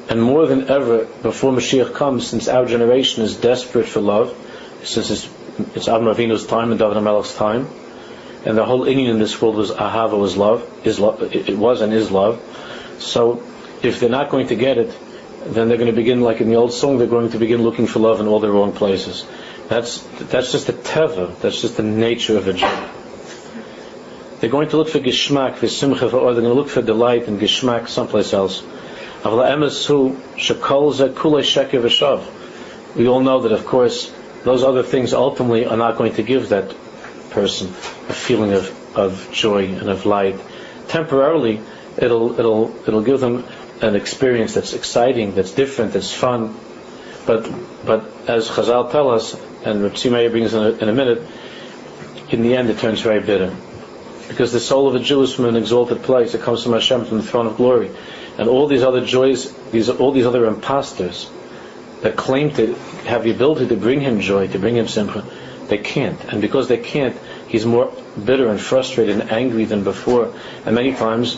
[0.10, 4.36] And more than ever, before Mashiach comes, since our generation is desperate for love,
[4.84, 5.30] since it's
[5.76, 7.68] it's Avram Avinu's time and David HaMelech's time.
[8.46, 11.82] And the whole inyan in this world was ahava, was love, is love, it was
[11.82, 12.42] and is love.
[13.00, 13.44] So
[13.84, 14.98] if they're not going to get it,
[15.46, 17.88] then they're going to begin, like in the old song, they're going to begin looking
[17.88, 19.26] for love in all the wrong places.
[19.68, 22.90] That's, that's just the teva, that's just the nature of a Jew.
[24.40, 27.28] They're going to look for gishmak, for simcha, or they're going to look for delight
[27.28, 28.64] and gishmak someplace else.
[32.96, 36.50] We all know that, of course, those other things ultimately are not going to give
[36.50, 36.74] that
[37.30, 40.40] person a feeling of, of joy and of light.
[40.88, 41.60] Temporarily,
[41.98, 43.44] it'll, it'll, it'll give them
[43.82, 46.56] an experience that's exciting, that's different, that's fun.
[47.26, 47.50] But,
[47.86, 51.28] but as Chazal tell us, and Rav brings in a, in a minute,
[52.30, 53.54] in the end it turns very bitter.
[54.30, 56.36] Because the soul of a Jew is from an exalted place.
[56.36, 57.92] It comes from Hashem, from the throne of glory.
[58.40, 61.30] And all these other joys, these, all these other imposters,
[62.02, 62.74] that claim to
[63.06, 65.26] have the ability to bring him joy, to bring him simcha,
[65.68, 66.20] they can't.
[66.26, 67.16] And because they can't,
[67.48, 70.34] he's more bitter and frustrated and angry than before.
[70.66, 71.38] And many times,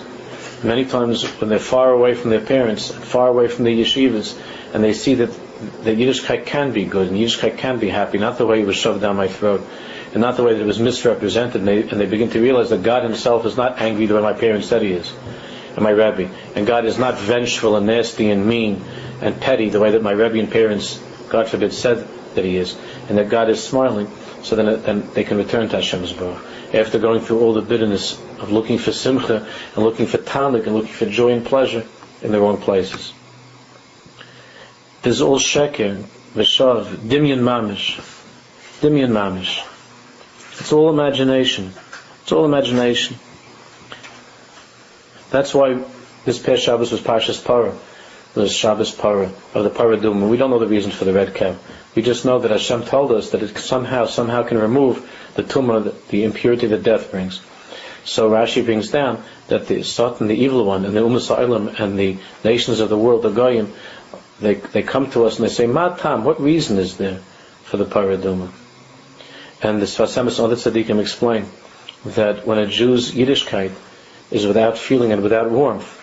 [0.63, 4.39] many times when they're far away from their parents, far away from the yeshivas,
[4.73, 5.31] and they see that
[5.83, 8.75] that Yiddishkeit can be good and Yiddishkeit can be happy, not the way it was
[8.75, 9.67] shoved down my throat,
[10.13, 12.69] and not the way that it was misrepresented, and they, and they begin to realize
[12.69, 15.11] that God Himself is not angry the way my parents said He is,
[15.75, 18.83] and my Rebbe, and God is not vengeful and nasty and mean,
[19.21, 22.77] and petty the way that my Rebbe and parents, God forbid, said that he is,
[23.09, 24.09] and that God is smiling,
[24.43, 26.43] so then, then they can return to Hashem's Baruch.
[26.73, 30.75] After going through all the bitterness of looking for simcha and looking for tanik and
[30.75, 31.85] looking for joy and pleasure
[32.21, 33.13] in the wrong places.
[35.01, 36.03] There's all sheker,
[36.33, 37.99] veshav, dimyan mamish,
[38.81, 39.67] dimyan mamish.
[40.59, 41.73] It's all imagination.
[42.21, 43.17] It's all imagination.
[45.31, 45.83] That's why
[46.23, 47.75] this past Shabbos was Parshas Parah
[48.33, 50.29] the Shabbos Parah, of the Paraduma.
[50.29, 51.57] We don't know the reason for the red cow.
[51.95, 55.93] We just know that Hashem told us that it somehow, somehow can remove the tumah,
[56.07, 57.41] the, impurity that death brings.
[58.05, 62.17] So Rashi brings down that the Satan, the evil one, and the Umas and the
[62.43, 63.73] nations of the world, the Goyim,
[64.39, 67.19] they, they come to us and they say, Matam, what reason is there
[67.63, 68.49] for the paraduma?
[69.61, 71.45] And the Sfas Emes and other tzaddikim explain
[72.05, 73.71] that when a Jew's Yiddishkeit
[74.31, 75.97] is without feeling and without warmth,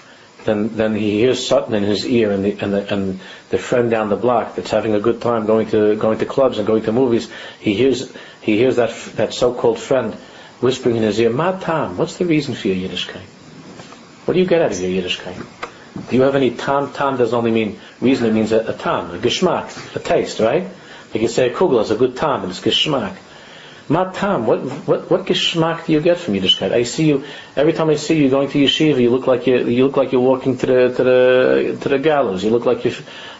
[0.45, 3.91] then then he hears Sutton in his ear, and the and the and the friend
[3.91, 6.83] down the block that's having a good time going to going to clubs and going
[6.85, 10.15] to movies, he hears he hears that that so-called friend
[10.61, 13.29] whispering in his ear, "Ma tam, what's the reason for your Yiddishkeit?
[14.25, 15.45] What do you get out of your Yiddishkeit?
[16.09, 16.93] Do you have any tam?
[16.93, 20.65] Tam doesn't only mean reason; it means a, a tam, a geschmack, a taste, right?
[21.13, 23.17] Like you say, a kugel is a good tam, and it's geschmack.
[23.91, 26.73] Matam, what what what geschmack do you get from Yiddishkeit?
[26.73, 27.25] I see you
[27.57, 29.01] every time I see you going to yeshiva.
[29.01, 31.99] You look like you you look like you're walking to the to the to the
[31.99, 32.45] gallows.
[32.45, 32.93] You look like you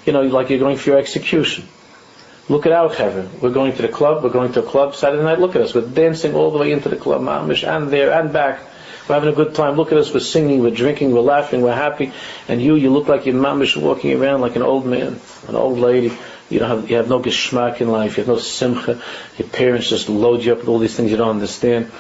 [0.07, 1.69] you know like you're going for your execution.
[2.49, 3.29] Look at our chevra.
[3.43, 4.25] We're going to the club.
[4.25, 5.39] We're going to a club Saturday night.
[5.39, 5.75] Look at us.
[5.75, 8.61] We're dancing all the way into the club, mamish, and there and back.
[9.07, 9.77] We're having a good time.
[9.77, 10.15] Look at us.
[10.15, 10.63] We're singing.
[10.63, 11.13] We're drinking.
[11.13, 11.61] We're laughing.
[11.61, 12.11] We're happy.
[12.49, 15.79] And you, you look like you're mamish walking around like an old man, an old
[15.79, 16.17] lady.
[16.51, 18.17] You don't have, you have no geschmack in life.
[18.17, 19.03] You have no simcha.
[19.37, 21.91] Your parents just load you up with all these things you don't understand.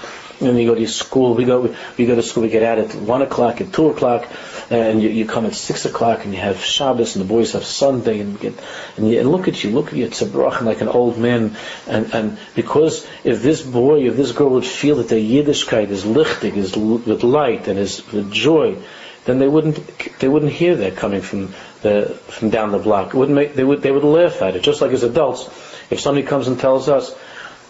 [0.41, 1.35] And then you go to your school.
[1.35, 2.45] We go, we go to school.
[2.45, 4.31] We get out at one o'clock, at two o'clock,
[4.71, 7.65] and you, you come at six o'clock, and you have Shabbos, and the boys have
[7.65, 8.55] Sunday, and get,
[8.97, 11.19] and, you, and look at you, look at you, it's a brach like an old
[11.19, 11.57] man,
[11.89, 16.05] and and because if this boy, if this girl would feel that their Yiddishkeit is
[16.05, 18.77] lichtig, is with light and is with joy,
[19.25, 23.09] then they wouldn't they wouldn't hear that coming from the from down the block.
[23.09, 24.63] It wouldn't make, they would they would laugh at it.
[24.63, 25.47] Just like as adults,
[25.91, 27.15] if somebody comes and tells us,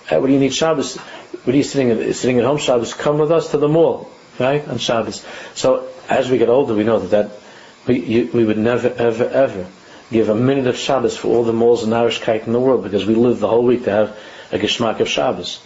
[0.06, 0.96] hey, "What do you need Shabbos?
[0.96, 2.94] What are you sitting at, sitting at home Shabbos?
[2.94, 6.84] Come with us to the mall, right on Shabbos." So as we get older, we
[6.84, 7.38] know that that
[7.86, 9.66] we you, we would never ever ever
[10.10, 13.04] give a minute of Shabbos for all the malls and Narishkeit in the world because
[13.04, 14.18] we live the whole week to have
[14.52, 15.60] a geschmack of Shabbos.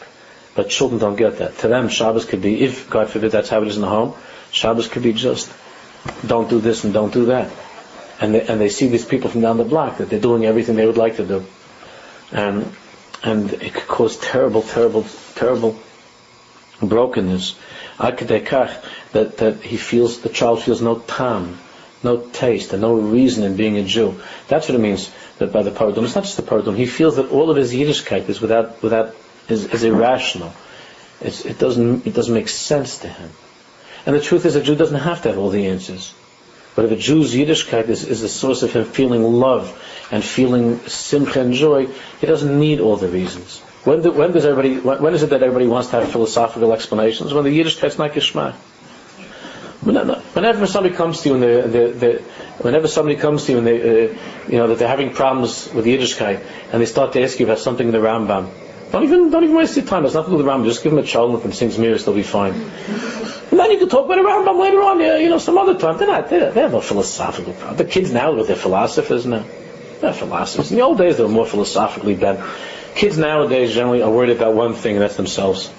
[0.55, 1.59] But children don't get that.
[1.59, 4.14] To them, Shabbos could be, if God forbid that's how it is in the home,
[4.50, 5.50] Shabbos could be just
[6.26, 7.48] don't do this and don't do that
[8.22, 10.76] and they, and they see these people from down the block that they're doing everything
[10.76, 11.44] they would like to do,
[12.30, 12.72] and
[13.24, 15.04] and it could cause terrible, terrible,
[15.35, 15.76] terrible
[16.80, 17.56] brokenness.
[17.98, 21.58] That that he feels the child feels no time,
[22.04, 24.20] no taste, and no reason in being a Jew.
[24.46, 26.04] That's what it means that by the paradum.
[26.04, 26.76] It's not just the paradum.
[26.76, 29.16] He feels that all of his Yiddishkeit is without without
[29.48, 30.52] is, is irrational.
[31.20, 33.30] It's, it doesn't it doesn't make sense to him.
[34.06, 36.14] And the truth is, a Jew doesn't have to have all the answers.
[36.74, 39.78] But if a Jew's Yiddishkeit is, is a source of him feeling love
[40.11, 41.87] and feeling simcha and joy,
[42.20, 43.61] he doesn't need all the reasons.
[43.85, 44.78] When, do, when does everybody?
[44.78, 47.35] When, when is it that everybody wants to have philosophical explanations?
[47.35, 48.54] When the Yiddishkeit's not geschmack.
[49.82, 52.14] Whenever somebody comes to you and they, they, they,
[52.62, 55.85] whenever somebody comes to you and they, uh, you know, that they're having problems with
[55.85, 56.40] the Yiddishkeit
[56.72, 58.48] and they start to ask you about something in the Rambam,
[58.92, 60.04] don't even, don't even waste your time.
[60.04, 60.64] It's nothing to do with the Rambam.
[60.66, 62.52] Just give them a cholent and sing zemiros, they'll be fine.
[63.52, 65.98] And then you can talk about the Rambam later on, you know, some other time.
[65.98, 67.76] They're not, they they have no philosophical problem.
[67.76, 69.44] The kids now, their philosophers now.
[70.00, 70.70] They're philosophers.
[70.70, 72.40] In the old days, they were more philosophically bent.
[72.94, 75.70] Kids nowadays generally are worried about one thing, and that's themselves.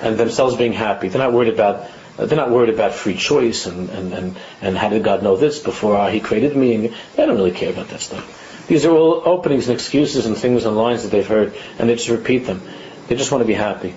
[0.00, 1.08] And themselves being happy.
[1.08, 4.88] They're not worried about they're not worried about free choice and, and, and, and how
[4.88, 6.74] did God know this before uh, He created me.
[6.76, 8.66] And they don't really care about that stuff.
[8.68, 11.94] These are all openings and excuses and things and lines that they've heard, and they
[11.96, 12.62] just repeat them.
[13.08, 13.94] They just want to be happy.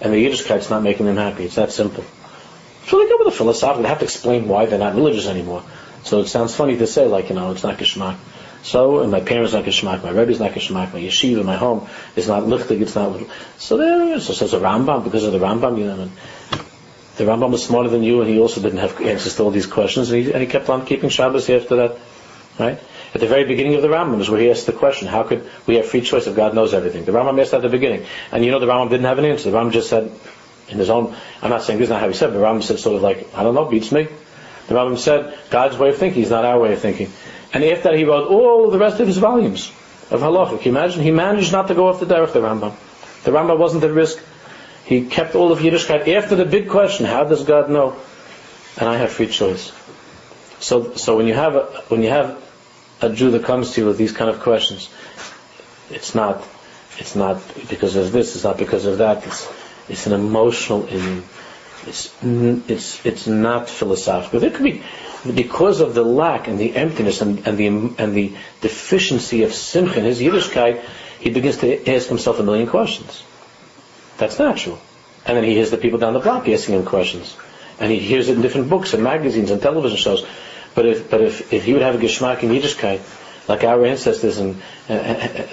[0.00, 1.44] And the Yiddishkeit's not making them happy.
[1.44, 2.04] It's that simple.
[2.86, 3.82] So they go with the philosophical.
[3.82, 5.62] They have to explain why they're not religious anymore.
[6.04, 8.16] So it sounds funny to say, like, you know, it's not geschmack.
[8.62, 12.26] So, and my parents not geschmack, my rebbe's not geschmack, my yeshiva, my home is
[12.26, 13.20] not lichtig, it's not.
[13.56, 16.02] So there, so says the Rambam because of the Rambam, you know.
[16.02, 16.10] And
[17.16, 19.66] the Rambam was smarter than you, and he also didn't have answers to all these
[19.66, 21.98] questions, and he, and he kept on keeping Shabbos after that,
[22.58, 22.80] right?
[23.14, 25.48] At the very beginning of the Rambam is where he asked the question, how could
[25.66, 27.04] we have free choice if God knows everything?
[27.04, 28.04] The Rambam asked that at the beginning.
[28.32, 29.50] And you know the Rambam didn't have an answer.
[29.50, 30.12] The Rambam just said,
[30.68, 32.62] in his own, I'm not saying this is not how he said, but the Rambam
[32.62, 34.08] said sort of like, I don't know, beats me.
[34.66, 37.10] The Rambam said, God's way of thinking is not our way of thinking.
[37.54, 39.68] And after that he wrote all the rest of his volumes
[40.10, 40.60] of halacha.
[40.60, 41.02] Can you imagine?
[41.02, 42.74] He managed not to go off the derech the Rambam.
[43.24, 44.22] The Rambam wasn't at risk.
[44.84, 47.96] He kept all of Yiddishkeit after the big question, how does God know?
[48.78, 49.72] And I have free choice.
[50.60, 52.42] So, so when you have a, when you have
[53.00, 54.88] a Jew that comes to you with these kind of questions,
[55.90, 56.46] it's not,
[56.98, 59.50] it's not because of this, it's not because of that, it's,
[59.88, 60.86] it's an emotional,
[61.86, 64.42] it's, it's, it's not philosophical.
[64.42, 64.82] It could be
[65.34, 69.98] because of the lack and the emptiness and, and the, and the deficiency of simcha
[69.98, 70.82] in his Yiddishkeit,
[71.20, 73.22] he begins to ask himself a million questions.
[74.18, 74.78] That's natural.
[75.26, 77.36] And then he hears the people down the block asking him questions.
[77.80, 80.24] And he hears it in different books and magazines and television shows.
[80.78, 83.00] But if but if, if he would have a geschmack in Yiddishkeit,
[83.48, 84.92] like our ancestors and uh,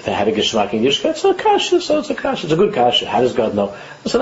[0.04, 2.46] they had a geschmack in Yiddishkeit, it's a kasha, so it's a kasha.
[2.46, 3.06] It's a good kasha.
[3.06, 3.76] How does God know?
[4.04, 4.20] It's an.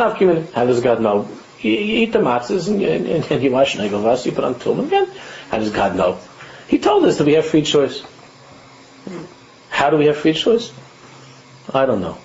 [0.55, 1.28] How does God know?
[1.61, 4.86] You, you eat the matzahs and, and, and you wash negovas, you put on tefillin
[4.86, 5.07] again.
[5.50, 6.18] How does God know?
[6.68, 8.02] He told us that we have free choice.
[9.68, 10.72] How do we have free choice?
[11.74, 12.16] I don't know.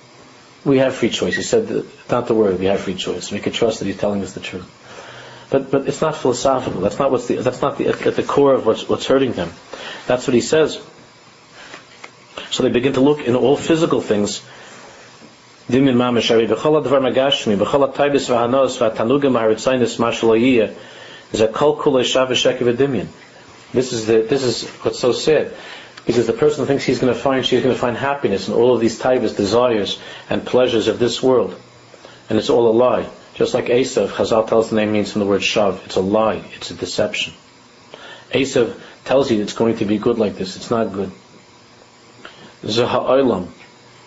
[0.63, 1.35] We have free choice.
[1.35, 3.29] He said, that, not the word, we have free choice.
[3.29, 4.71] We can trust that he's telling us the truth.
[5.49, 6.81] But, but it's not philosophical.
[6.81, 9.51] That's not what's the, that's not the, at, the core of what's, what's hurting them.
[10.05, 10.79] That's what he says.
[12.51, 14.41] So they begin to look in all physical things.
[23.71, 25.53] This is the, this is what's so sad.
[26.05, 28.73] Because the person thinks he's going to find, she's going to find happiness in all
[28.73, 31.55] of these types, desires, and pleasures of this world.
[32.29, 33.07] And it's all a lie.
[33.39, 35.85] Just like Esav, Chazal tells the name means from the word shav.
[35.85, 36.43] It's a lie.
[36.55, 37.33] It's a deception.
[38.33, 40.57] Esav tells you it's going to be good like this.
[40.57, 41.09] It's not good.
[42.63, 43.47] Zaha'olam.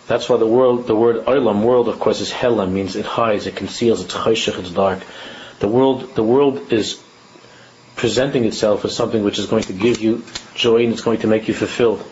[0.05, 3.47] That's why the world, the word olam, world, of course, is hela, means it hides,
[3.47, 4.99] it conceals, it's chayshich, it's dark.
[5.61, 7.01] The world, the world is
[7.95, 10.23] presenting itself as something which is going to give you
[10.53, 12.05] joy and it's going to make you fulfilled.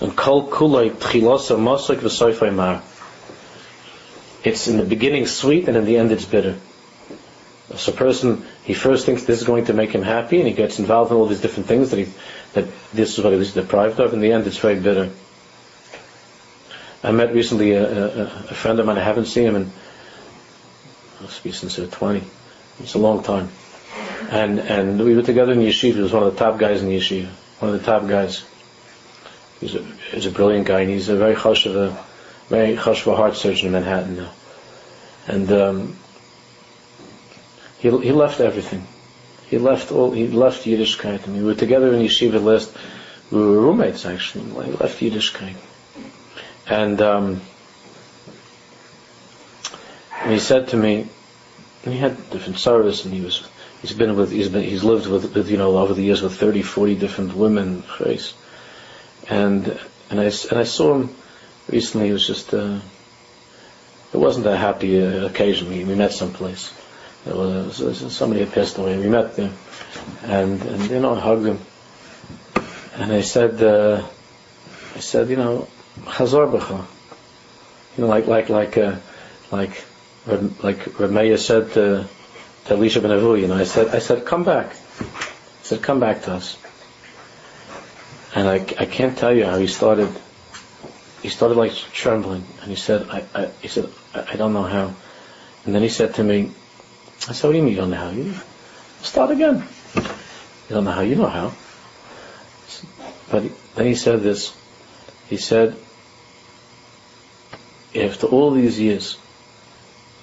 [0.00, 2.82] And kol kulay tchilosa mosik v'soifay mar.
[4.42, 6.56] It's in the beginning sweet and in the end it's bitter.
[7.76, 10.54] So a person, he first thinks this is going to make him happy and he
[10.54, 12.12] gets involved in all these different things that he,
[12.54, 14.12] that this is what he was deprived of.
[14.12, 15.10] In the end it's very bitter.
[17.02, 19.72] I met recently a, a, a friend of mine, I haven't seen him in,
[21.20, 22.22] must be since 20.
[22.80, 23.50] It's a long time.
[24.30, 25.94] And, and we were together in yeshiva.
[25.94, 27.28] He was one of the top guys in yeshiva.
[27.58, 28.44] One of the top guys.
[29.60, 29.82] He's a,
[30.12, 32.04] he's a brilliant guy and he's a very hush of a,
[32.50, 34.32] hush of heart surgeon in Manhattan now.
[35.26, 35.96] And, um,
[37.78, 38.86] he, he left everything.
[39.48, 41.26] He left all, he left Yiddishkeit.
[41.26, 42.76] Mean, we were together in yeshiva list.
[43.30, 44.44] We were roommates actually.
[44.44, 45.56] He left Yiddishkeit.
[46.68, 47.40] And, um,
[50.26, 51.08] he said to me,
[51.82, 53.48] he had different service and he was
[53.80, 56.38] He's been with, he's been, he's lived with, with, you know, over the years with
[56.38, 57.82] 30, 40 different women.
[59.28, 59.78] And,
[60.10, 61.08] and I, and I saw him
[61.72, 62.80] recently, it was just, uh,
[64.12, 65.68] it wasn't a happy uh, occasion.
[65.68, 66.72] We, we met someplace.
[67.26, 68.98] It was, it was, somebody had passed away.
[68.98, 69.54] We met them,
[70.22, 71.58] And, and, you know, I hugged him.
[72.96, 74.06] And I said, uh,
[74.96, 75.68] I said, you know,
[76.04, 76.86] Chazor.
[77.96, 78.96] You know, like, like, like, uh,
[79.50, 79.84] like,
[80.26, 82.06] like Rameya said to,
[82.66, 84.72] to Elisha ben Avu, you know, I said, I said, come back.
[85.00, 86.56] I said, come back to us.
[88.34, 90.08] And I, I can't tell you how he started,
[91.22, 92.44] he started like trembling.
[92.62, 94.94] And he said, I, I he said, I, I don't know how.
[95.64, 96.50] And then he said to me,
[97.28, 98.10] I said, what do you mean you don't know how?
[98.10, 98.34] You
[99.02, 99.66] start again.
[99.94, 101.52] You don't know how, you know how.
[103.30, 103.44] But
[103.74, 104.56] then he said this,
[105.28, 105.76] he said,
[107.94, 109.18] after all these years,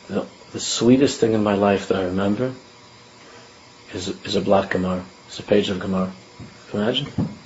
[0.07, 2.53] the sweetest thing in my life that I remember
[3.93, 5.03] is, is a blatt Gemara.
[5.27, 6.11] It's a page of Gemara.
[6.69, 7.36] Can you imagine?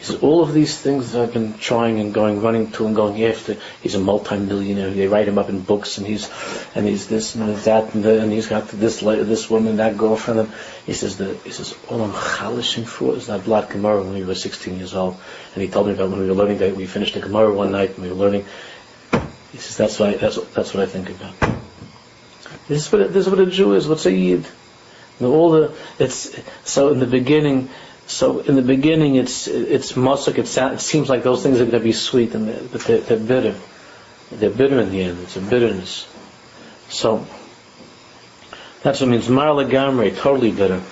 [0.00, 3.24] Says, all of these things that I've been trying and going, running to and going
[3.24, 4.90] after, he's a multi-millionaire.
[4.90, 6.30] They write him up in books and he's,
[6.74, 10.40] and he's this and that and, the, and he's got this, this woman, that girlfriend.
[10.40, 10.52] And
[10.84, 14.24] he says, the, he says, all I'm chalishing for is that blatt Gemara when we
[14.24, 15.16] were 16 years old.
[15.54, 17.72] And he told me about when we were learning that we finished the Gemara one
[17.72, 18.44] night and we were learning.
[19.52, 21.56] He says, that's what I, that's, that's what I think about.
[22.68, 23.88] This is what, this is what a Jew is.
[23.88, 24.46] What's a Yid?
[25.18, 27.70] Know, all the it's so in the beginning.
[28.06, 30.38] So in the beginning, it's it's musik.
[30.38, 33.00] It, it seems like those things are going to be sweet, and they're, but they're,
[33.00, 33.54] they're bitter.
[34.30, 35.18] They're bitter in the end.
[35.22, 36.08] It's a bitterness.
[36.88, 37.26] So
[38.82, 39.28] that's what it means.
[39.28, 40.82] Mar legamre, totally bitter.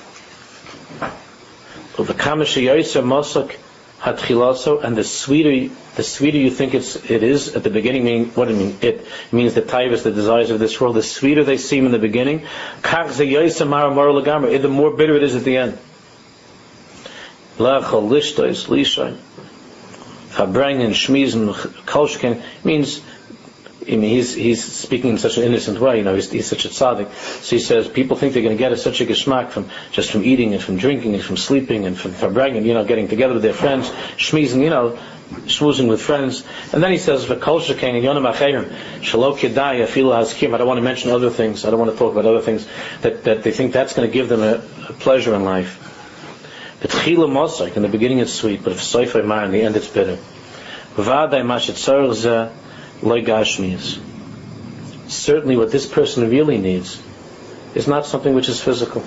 [1.97, 3.59] But the kamishayosa musik
[4.01, 8.31] hatchilaso, and the sweeter the sweeter you think it's it is at the beginning, meaning
[8.31, 10.97] what do it means it means the taivas, the desires of this world.
[10.97, 12.47] The sweeter they seem in the beginning,
[12.83, 15.79] the more bitter it is at the end.
[22.65, 23.01] Means
[23.87, 25.99] I mean, he's he's speaking in such an innocent way.
[25.99, 27.13] You know, he's, he's such a tzaddik.
[27.43, 30.11] So he says people think they're going to get a, such a geschmack from just
[30.11, 32.65] from eating and from drinking and from sleeping and from, from bragging.
[32.65, 34.63] You know, getting together with their friends, schmeezing.
[34.63, 34.99] You know,
[35.47, 36.45] schmoozing with friends.
[36.73, 40.83] And then he says, "V'kol shekain yonam achayim shalok afilu hazkim." I don't want to
[40.83, 41.67] mention other things.
[41.67, 42.67] I don't want to talk about other things
[43.03, 45.94] that, that they think that's going to give them a, a pleasure in life.
[46.89, 49.89] Tchila mosak in the beginning it's sweet, but if soifay mar in the end it's
[49.89, 50.19] bitter.
[50.97, 52.53] V'vaday mashet tzarich
[53.03, 53.79] loy
[55.09, 57.01] Certainly, what this person really needs
[57.75, 59.03] is not something which is physical.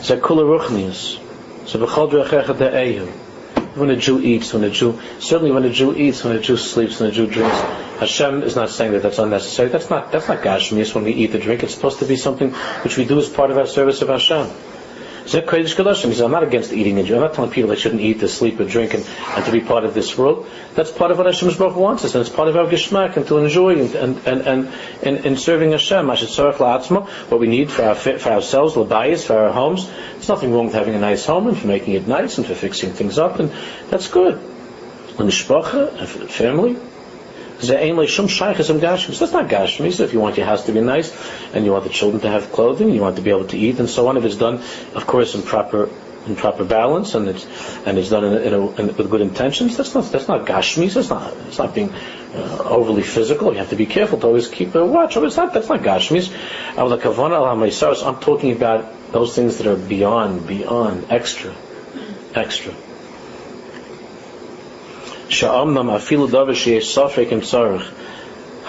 [0.00, 1.20] Zekula ruchnius.
[1.66, 1.80] So
[3.76, 6.56] when a Jew eats, when a Jew, certainly when a Jew eats, when a Jew
[6.56, 7.60] sleeps, when a Jew drinks,
[8.00, 9.68] Hashem is not saying that that's unnecessary.
[9.68, 11.62] That's not, that's not Gashmias when we eat the drink.
[11.62, 12.52] It's supposed to be something
[12.82, 14.48] which we do as part of our service of Hashem.
[15.26, 17.16] He says, I'm not against eating and drinking.
[17.16, 19.60] I'm not telling people they shouldn't eat, to sleep, or drink, and, and to be
[19.60, 20.48] part of this world.
[20.74, 23.38] That's part of what Hashem wants us, and it's part of our geschmack, and to
[23.38, 24.72] enjoy and and and
[25.02, 26.06] and, and, serving Hashem.
[26.06, 29.88] What we need for our for ourselves, labayis, for our homes.
[30.12, 32.54] There's nothing wrong with having a nice home and for making it nice and for
[32.54, 33.52] fixing things up, and
[33.90, 34.40] that's good.
[35.18, 36.76] And the family,
[39.18, 40.00] that's not gashmis.
[40.00, 41.10] If you want your house to be nice,
[41.54, 43.78] and you want the children to have clothing, you want to be able to eat,
[43.78, 44.16] and so on.
[44.16, 44.62] If it's done,
[44.94, 45.88] of course, in proper
[46.26, 47.46] in proper balance, and it's
[47.86, 50.94] and it's done in in a, in, with good intentions, that's not that's not gashmis.
[50.94, 51.92] That's not it's not being
[52.34, 53.52] uh, overly physical.
[53.52, 55.16] You have to be careful to always keep a watch.
[55.16, 56.30] It's not that's not gashmis.
[58.02, 61.54] I'm talking about those things that are beyond, beyond, extra,
[62.34, 62.74] extra.
[65.29, 67.91] שאומנם אפילו דבר שיש סופק עם צורך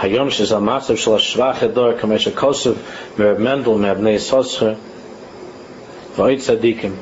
[0.01, 2.73] היום שזה המצב של השבח הדור כמו שכוסף
[3.19, 4.73] מרב מנדל מאבני סוסר
[6.17, 6.95] ואוי צדיקים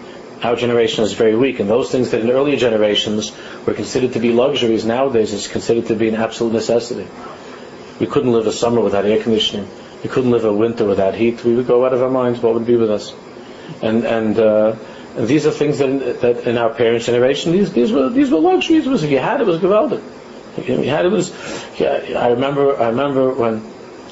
[0.43, 3.31] our generation is very weak, and those things that in earlier generations
[3.67, 7.07] were considered to be luxuries, nowadays is considered to be an absolute necessity.
[7.99, 9.69] We couldn't live a summer without air conditioning.
[10.03, 11.45] We couldn't live a winter without heat.
[11.45, 12.41] We would go out of our minds.
[12.41, 13.13] What would be with us?
[13.83, 14.77] And and uh,
[15.16, 18.30] and these are things that in, that in our parents' generation, these, these were these
[18.32, 18.86] were luxuries.
[18.86, 20.04] Was if you had it, was gewaldig.
[20.58, 21.32] If you had it, was.
[21.80, 22.78] Yeah, I remember.
[22.78, 23.66] I remember when.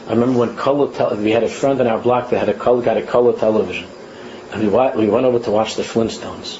[0.08, 0.91] I remember when color.
[0.93, 3.34] Te- we had a friend in our block that had a color, got a color
[3.38, 3.88] television,
[4.51, 6.60] and we wa- we went over to watch the Flintstones,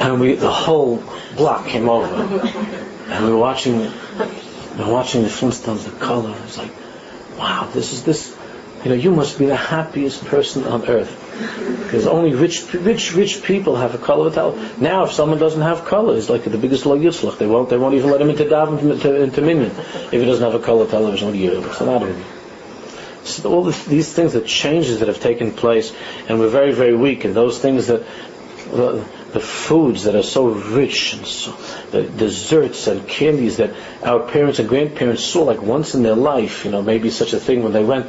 [0.00, 1.02] and we the whole
[1.36, 2.14] block came over,
[3.08, 3.78] and we were watching.
[3.80, 6.34] We were watching the Flintstones, the color.
[6.44, 6.70] It's like,
[7.36, 8.34] wow, this is this.
[8.84, 13.42] You know, you must be the happiest person on earth because only rich, rich, rich
[13.42, 14.58] people have a color towel.
[14.78, 16.98] Now, if someone doesn't have color, it's like the biggest lo.
[16.98, 20.44] They won't, they won't even let him into daven into, into minyan if he doesn't
[20.44, 21.28] have a color television.
[21.28, 21.60] What do you?
[21.60, 23.24] Matter with you?
[23.24, 25.92] So all this, these things, the changes that have taken place,
[26.28, 27.24] and we're very, very weak.
[27.24, 28.04] And those things that
[29.32, 31.52] the, foods that are so rich, and so,
[31.90, 36.64] the desserts and candies that our parents and grandparents saw like once in their life.
[36.64, 38.06] You know, maybe such a thing when they went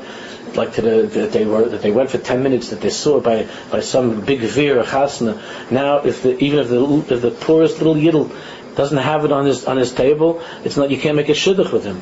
[0.55, 3.19] like to the, that they were that they went for ten minutes that they saw
[3.19, 5.41] by by some big veer or chasna.
[5.71, 8.35] Now, if the, even if the if the poorest little yidel
[8.75, 11.71] doesn't have it on his on his table, it's not you can't make a shidduch
[11.71, 12.01] with him.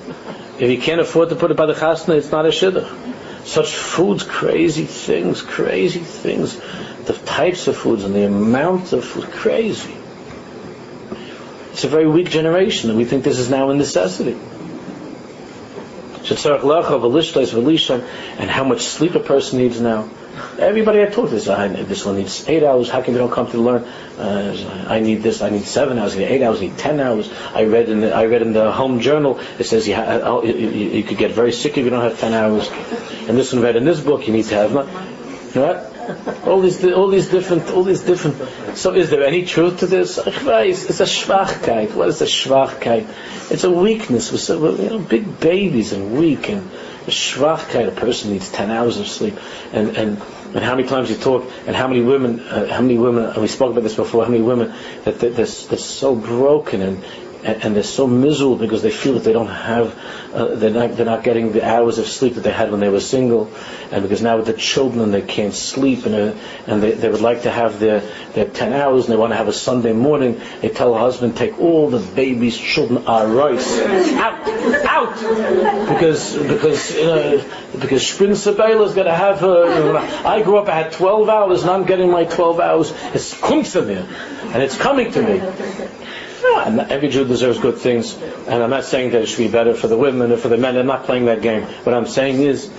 [0.60, 3.46] If you can't afford to put it by the chasna, it's not a shidduch.
[3.46, 6.60] Such foods, crazy things, crazy things.
[7.08, 9.96] The types of foods and the amount of food, crazy.
[11.72, 14.38] It's a very weak generation, and we think this is now a necessity
[18.40, 20.10] and how much sleep a person needs now.
[20.60, 22.90] Everybody I talked to this, I, this one needs eight hours.
[22.90, 23.84] How come they don't come to learn?
[24.20, 25.42] Uh, I need this.
[25.42, 26.16] I need seven hours.
[26.16, 26.60] I need eight hours.
[26.60, 27.32] I need ten hours.
[27.54, 29.40] I read in the I read in the home journal.
[29.58, 32.20] It says you, ha- uh, you, you could get very sick if you don't have
[32.20, 32.70] ten hours.
[33.28, 34.72] And this one read in this book you need to have.
[34.72, 35.97] You know what?
[36.46, 38.78] All these, all these different, all these different.
[38.78, 40.18] So, is there any truth to this?
[40.18, 41.94] It's a schwachkeit.
[41.94, 43.08] What is a schwachkeit?
[43.52, 44.50] It's a weakness.
[44.50, 46.70] We're you know, big babies and weak and
[47.08, 47.88] a schwachkeit.
[47.88, 49.38] A person needs ten hours of sleep,
[49.74, 50.22] and and
[50.54, 53.38] and how many times you talk, and how many women, uh, how many women, and
[53.38, 57.04] we spoke about this before, how many women that they're, they're, they're so broken and
[57.48, 59.98] and, and, they're so miserable because they feel that they don't have,
[60.34, 62.90] uh, they're not they're not getting the hours of sleep that they had when they
[62.90, 63.50] were single,
[63.92, 66.34] and because now with the children they can't sleep and uh,
[66.68, 68.02] and they, they would like to have their
[68.34, 70.42] their ten hours and they want to have a Sunday morning.
[70.62, 74.48] They tell the husband take all the baby's children are rice out
[74.86, 75.16] out
[75.90, 77.44] because because know,
[77.80, 79.98] because Spring Sabela is going to have her.
[80.26, 82.92] I grew up I had twelve hours and I'm getting my twelve hours.
[83.14, 85.88] It's comes to me and it's coming to me.
[86.66, 88.16] And every Jew deserves good things.
[88.48, 90.58] And I'm not saying that it should be better for the women or for the
[90.58, 90.78] men.
[90.78, 91.64] I'm not playing that game.
[91.64, 92.70] What I'm saying is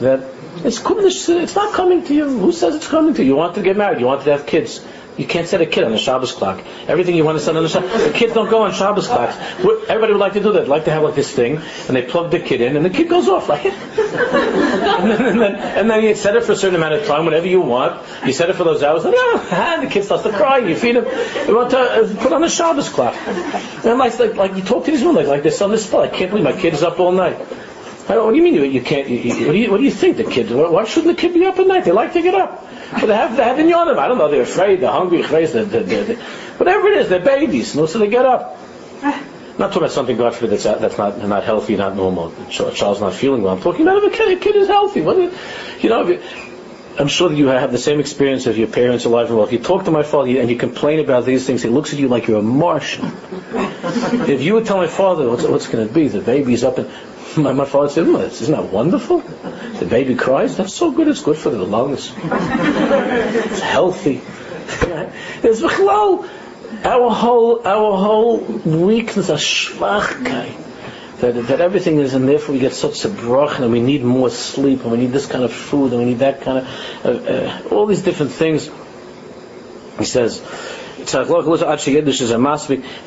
[0.00, 0.24] that
[0.64, 0.80] it's,
[1.28, 2.28] it's not coming to you.
[2.38, 3.28] Who says it's coming to you?
[3.28, 4.00] You want to get married.
[4.00, 4.84] You want to have kids.
[5.18, 6.64] You can't set a kid on a Shabbos clock.
[6.86, 8.04] Everything you want to set on the Shabbos.
[8.04, 9.36] The kids don't go on Shabbos clocks.
[9.58, 10.68] Everybody would like to do that.
[10.68, 13.08] Like to have like this thing, and they plug the kid in, and the kid
[13.08, 13.74] goes off like it.
[13.98, 17.24] and, then, and, then, and then you set it for a certain amount of time,
[17.24, 18.00] whenever you want.
[18.24, 20.58] You set it for those hours, and, ah, the kid starts to cry.
[20.58, 21.04] You feed him.
[21.04, 23.16] Uh, put on a Shabbos clock.
[23.16, 26.02] And like, like, like you talk to these women like, like this on this spell.
[26.02, 27.38] I can't believe my kid is up all night.
[28.08, 29.08] What do you mean you, you can't?
[29.08, 30.50] You, what, do you, what do you think the kids?
[30.50, 31.84] Why shouldn't the kid be up at night?
[31.84, 32.64] They like to get up.
[32.92, 33.98] But they have they have inyanim.
[33.98, 34.30] I don't know.
[34.30, 34.80] They're afraid.
[34.80, 35.22] They're hungry.
[35.22, 36.16] They're, they're, they're,
[36.56, 37.76] whatever it is, they're babies.
[37.76, 38.56] No, so they get up.
[39.02, 39.22] Ah.
[39.58, 42.32] Not talking about something, God forbid, that's, that's not not healthy, not normal.
[42.48, 43.54] A child's not feeling well.
[43.54, 45.00] I'm talking about if a kid, a kid is healthy.
[45.00, 45.16] What,
[45.82, 46.22] you know, you,
[46.96, 49.46] I'm sure that you have the same experience if your parents are alive and well.
[49.46, 51.98] If you talk to my father and you complain about these things, he looks at
[51.98, 53.04] you like you're a Martian.
[54.28, 56.88] if you would tell my father what's, what's going to be, the baby's up and
[57.38, 59.20] my, my father said, well, isn't that wonderful?
[59.20, 60.56] The baby cries.
[60.56, 61.08] That's so good.
[61.08, 62.12] It's good for the lungs.
[62.16, 64.20] it's healthy.
[65.40, 65.62] There's
[66.84, 70.64] our whole our whole weakness, a schwachkeit.
[71.20, 74.30] That, that everything is, and therefore we get such a brach, and we need more
[74.30, 77.08] sleep, and we need this kind of food, and we need that kind of, uh,
[77.08, 78.70] uh, all these different things.
[79.98, 80.40] He says,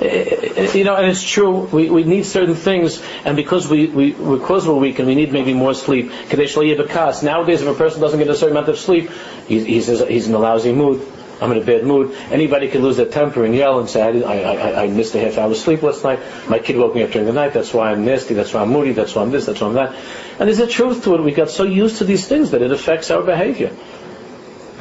[0.02, 4.12] uh, you know, and it's true, we, we need certain things, and because we, we,
[4.12, 8.28] because we're weak and we need maybe more sleep, nowadays if a person doesn't get
[8.28, 9.10] a certain amount of sleep,
[9.47, 11.02] he, says he's in a lousy mood,
[11.41, 12.16] I'm in a bad mood.
[12.30, 15.39] Anybody can lose their temper and yell and say, I, I, I missed a half
[15.39, 16.20] hour sleep last night.
[16.47, 17.54] My kid woke me up during the night.
[17.54, 18.36] That's why I'm nasty.
[18.36, 18.91] That's why I'm moody.
[18.91, 19.47] That's why I'm this.
[19.47, 19.95] That's why I'm that.
[20.38, 21.22] And there's a truth to it.
[21.22, 23.76] We got so used to these things that it affects our behavior.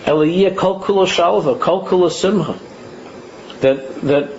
[0.05, 2.59] Eliyah kalkula shalva, kalkula simha.
[3.61, 4.31] That, that,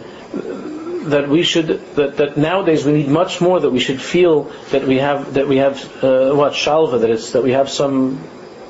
[1.09, 4.86] that we should that, that nowadays we need much more that we should feel that
[4.86, 8.19] we have that we have uh, what shalva that it's that we have some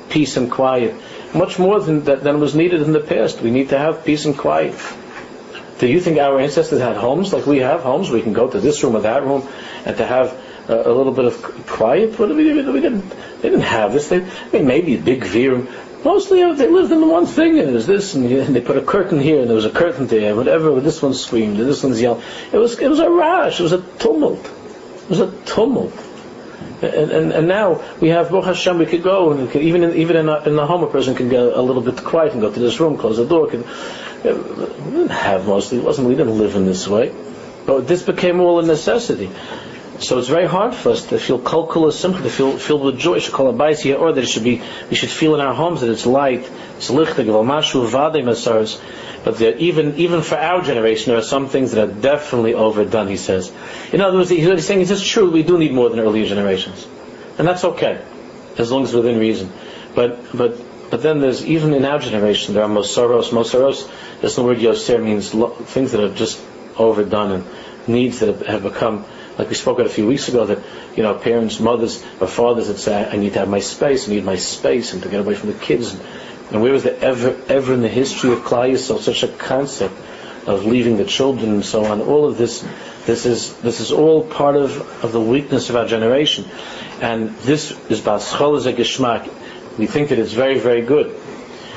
[0.08, 0.94] peace and quiet
[1.34, 3.40] much more than, that than was needed in the past.
[3.40, 4.74] We need to have peace and quiet.
[5.78, 8.10] Do you think our ancestors had homes like we have homes?
[8.10, 9.48] We can go to this room or that room
[9.84, 10.38] and to have
[10.68, 12.18] a, a little bit of quiet.
[12.18, 13.08] What we, we didn't,
[13.40, 14.08] they didn't have this.
[14.08, 15.68] They, I mean, maybe a big view.
[16.04, 18.82] Mostly uh, they lived in one thing, and there's this, and, and they put a
[18.82, 20.80] curtain here, and there was a curtain there, and whatever.
[20.80, 22.22] This one screamed, and this one's yelling.
[22.52, 23.60] It was, it was a rush.
[23.60, 24.44] It was a tumult.
[24.44, 25.92] It was a tumult.
[26.82, 29.94] And, and, and now we have Baruch Hashem, we could go, and could, even in,
[29.96, 32.40] even in, a, in the home, a person can get a little bit quiet and
[32.40, 33.48] go to this room, close the door.
[33.48, 33.64] Can,
[34.24, 37.14] we didn't have mostly, it wasn't, we didn't live in this way.
[37.64, 39.30] But this became all a necessity.
[40.02, 43.20] So it's very hard for us to feel kalkula simcha, to feel filled with joy.
[43.20, 44.60] Here, or that it should be.
[44.90, 48.80] We should feel in our homes that it's light, it's lichtig, mashu vade masaras.
[49.24, 53.06] But there, even even for our generation, there are some things that are definitely overdone.
[53.06, 53.52] He says.
[53.92, 55.30] In other words, he's saying it's true.
[55.30, 56.84] We do need more than earlier generations,
[57.38, 58.02] and that's okay,
[58.58, 59.52] as long as within reason.
[59.94, 60.58] But but
[60.90, 63.30] but then there's even in our generation there are mosaros.
[63.30, 63.88] Mosaros.
[64.20, 66.40] This the word yoser means lo, things that are just
[66.76, 67.44] overdone and
[67.86, 69.04] needs that have become
[69.38, 70.58] like we spoke about a few weeks ago, that
[70.96, 74.12] you know parents, mothers, or fathers that say, "I need to have my space, I
[74.12, 75.96] need my space," and to get away from the kids.
[76.50, 79.94] And where was there ever, ever in the history of Klal Yisrael such a concept
[80.46, 82.02] of leaving the children and so on?
[82.02, 82.64] All of this,
[83.06, 86.44] this is this is all part of, of the weakness of our generation,
[87.00, 89.30] and this is baschol geschmack.
[89.78, 91.16] We think that it's very, very good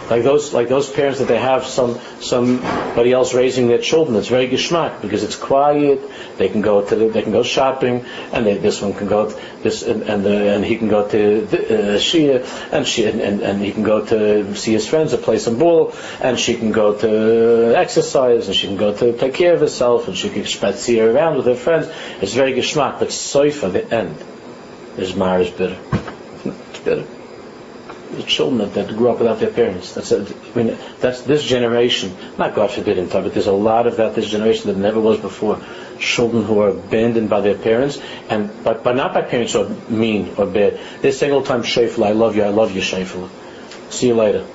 [0.09, 4.15] like those like those parents that they have some somebody else raising their children.
[4.17, 5.99] It's very geschmack because it's quiet.
[6.37, 9.29] They can go to the, they can go shopping, and they, this one can go
[9.29, 13.05] to this and and, the, and he can go to the, uh, Shia and she
[13.05, 16.39] and, and, and he can go to see his friends or play some ball, and
[16.39, 20.15] she can go to exercise and she can go to take care of herself and
[20.15, 21.87] she can spazier around with her friends.
[22.21, 24.17] It's very geschmack, but soifa the end
[24.97, 25.79] is Mars bitter.
[26.45, 27.14] It's bitter
[28.27, 29.93] children that, that grew up without their parents.
[29.93, 32.15] That's a, I mean, that's this generation.
[32.37, 34.99] Not God forbid in time, but there's a lot of that this generation that never
[34.99, 35.59] was before.
[35.99, 37.99] Children who are abandoned by their parents,
[38.29, 40.79] and but, but not by parents who are mean or bad.
[41.01, 43.29] They're saying all the time, "Shafla, I love you, I love you, Shafla.
[43.89, 44.45] See you later."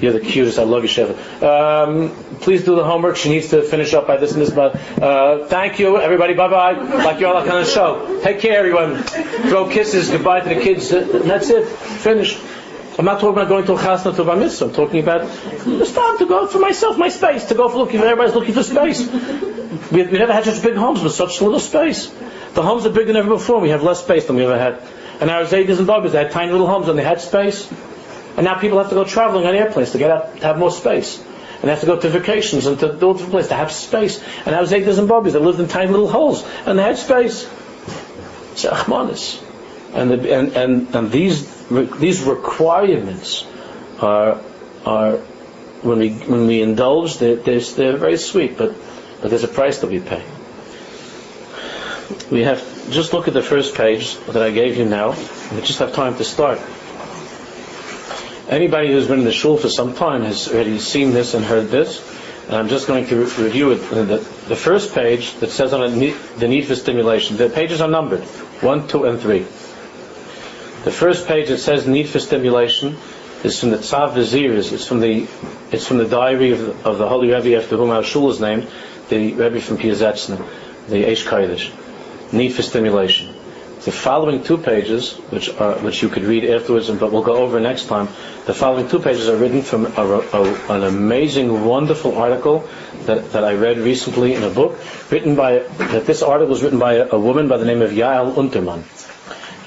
[0.00, 0.58] You're the cutest.
[0.58, 1.42] I love you, Sheva.
[1.42, 3.16] Um, please do the homework.
[3.16, 4.50] She needs to finish up by this and this.
[4.50, 6.34] But uh, thank you, everybody.
[6.34, 6.72] Bye bye.
[6.72, 8.20] Like you're like on the show.
[8.22, 9.02] Take care, everyone.
[9.02, 10.10] Throw kisses.
[10.10, 10.92] Goodbye to the kids.
[10.92, 11.66] And that's it.
[11.66, 12.38] Finished.
[12.98, 14.66] I'm not talking about going to a chasna to a mitzvah.
[14.66, 18.00] I'm talking about it's time to go for myself, my space, to go for looking.
[18.00, 19.08] Everybody's looking for space.
[19.92, 22.12] We, we never had such big homes with such little space.
[22.54, 23.60] The homes are bigger than ever before.
[23.60, 24.82] We have less space than we ever had.
[25.20, 27.72] And our Zaydas and Bobbers, they had tiny little homes and they had space.
[28.38, 31.18] And now people have to go traveling on airplanes to get to have more space.
[31.18, 34.22] And they have to go to vacations and to all different places to have space.
[34.46, 37.50] And now Zaydas and Bobbers, they lived in tiny little holes and they had space.
[38.52, 39.42] It's Achmanis.
[39.92, 43.44] And, the, and, and, and these these requirements
[44.00, 44.40] are
[44.86, 45.16] are
[45.82, 48.76] when we when we indulge, they're, they're, they're very sweet, but
[49.20, 50.22] but there's a price that we pay.
[52.30, 52.62] We have
[52.92, 55.16] just look at the first page that I gave you now.
[55.52, 56.60] We just have time to start.
[58.48, 61.68] Anybody who's been in the shul for some time has already seen this and heard
[61.68, 62.02] this.
[62.46, 63.76] And I'm just going to re- review it.
[63.90, 64.04] The,
[64.48, 67.36] the, first page that says on the need for stimulation.
[67.36, 68.22] The pages are numbered
[68.62, 69.40] one, two, and three.
[70.84, 72.96] The first page that says need for stimulation
[73.44, 74.72] is from the Tzav V'Ziruz.
[74.72, 75.28] It's from the
[75.70, 78.40] it's from the diary of the, of the Holy Rebbe after whom our shul is
[78.40, 78.66] named,
[79.10, 80.38] the Rebbe from Piazetzna,
[80.88, 81.70] the Eish Kodesh.
[82.32, 83.27] Need for stimulation.
[83.88, 87.58] The following two pages, which are which you could read afterwards, but we'll go over
[87.58, 88.08] next time.
[88.44, 92.68] The following two pages are written from a, a, an amazing, wonderful article
[93.06, 94.76] that, that I read recently in a book,
[95.10, 97.92] written by that this article was written by a, a woman by the name of
[97.92, 98.84] Yael Unterman.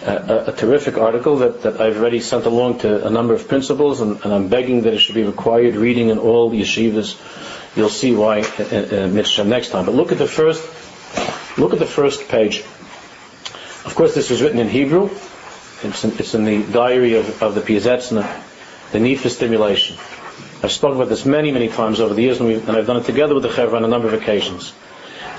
[0.06, 4.02] a, a, terrific article that, that I've already sent along to a number of principals,
[4.02, 7.18] and, and I'm begging that it should be required reading in all yeshivas.
[7.76, 9.88] You'll see why uh, uh, uh, in, in next time.
[9.88, 10.62] But look at the first,
[11.58, 12.64] look at the first page.
[13.86, 15.10] Of course, this was written in Hebrew.
[15.84, 18.30] It's in, it's in the diary of, of the Piazetzna,
[18.92, 19.98] the need for stimulation.
[20.62, 23.06] I've spoken about this many, many times over the years, and, and I've done it
[23.06, 24.74] together with the Chevra on a number of occasions.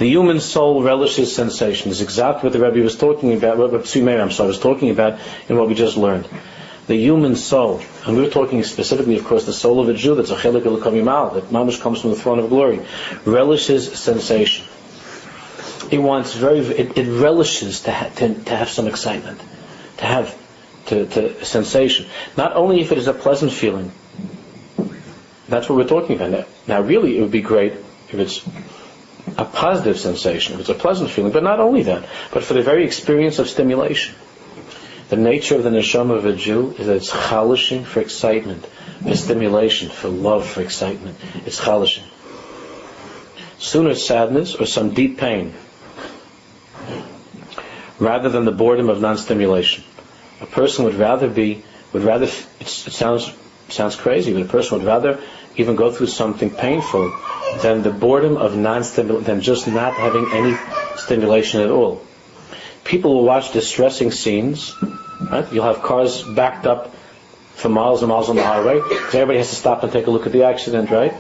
[0.01, 1.93] The human soul relishes sensation.
[1.93, 5.21] Is exactly what the Rebbe was talking about, what Meir, I'm sorry, was talking about
[5.49, 6.29] in what we just learned.
[6.89, 10.31] The human soul, and we're talking specifically, of course, the soul of a Jew, that's
[10.31, 12.81] a chelik that mamash comes from the throne of glory,
[13.25, 14.67] relishes sensation.
[15.93, 19.39] It wants very, it, it relishes to, ha, to, to have some excitement,
[19.99, 20.39] to have
[20.87, 22.07] to, to sensation.
[22.35, 23.93] Not only if it is a pleasant feeling,
[25.49, 26.45] that's what we're talking about now.
[26.67, 27.75] Now, really, it would be great
[28.09, 28.43] if it's
[29.37, 32.63] a positive sensation, if it's a pleasant feeling, but not only that, but for the
[32.63, 34.15] very experience of stimulation.
[35.11, 38.65] The nature of the neshama of a Jew is that it's chalishing for excitement,
[39.03, 41.19] for stimulation, for love, for excitement.
[41.45, 42.05] It's chalishing.
[43.59, 45.53] Sooner sadness or some deep pain,
[47.99, 49.85] rather than the boredom of non-stimulation.
[50.41, 51.63] A person would rather be,
[51.93, 53.33] would rather, it sounds,
[53.69, 55.21] sounds crazy, but a person would rather
[55.57, 57.13] even go through something painful
[57.61, 60.57] than the boredom of non-stimulation, than just not having any
[60.97, 62.03] stimulation at all.
[62.85, 64.75] People will watch distressing scenes,
[65.31, 65.47] right?
[65.53, 66.95] You'll have cars backed up
[67.55, 70.11] for miles and miles on the highway, because everybody has to stop and take a
[70.11, 71.15] look at the accident, right?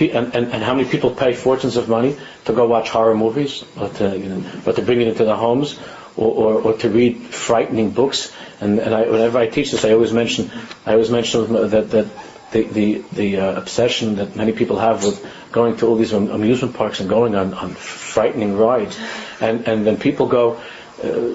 [0.00, 3.64] And, and, and, how many people pay fortunes of money to go watch horror movies,
[3.76, 5.78] or to, you know, or to bring it into their homes,
[6.16, 8.32] or, or, or, to read frightening books.
[8.60, 10.50] And, and I, whenever I teach this, I always mention,
[10.86, 12.10] I always mention that, that
[12.52, 16.74] the the, the uh, obsession that many people have with going to all these amusement
[16.74, 18.98] parks and going on, on frightening rides,
[19.40, 20.60] and and then people go.
[21.02, 21.34] Uh,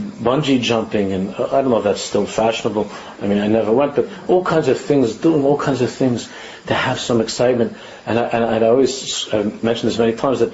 [0.00, 2.90] bungee jumping and uh, I don't know if that's still fashionable.
[3.20, 6.28] I mean, I never went, but all kinds of things, doing all kinds of things
[6.66, 7.76] to have some excitement.
[8.06, 10.52] And, I, and I'd always uh, mentioned this many times that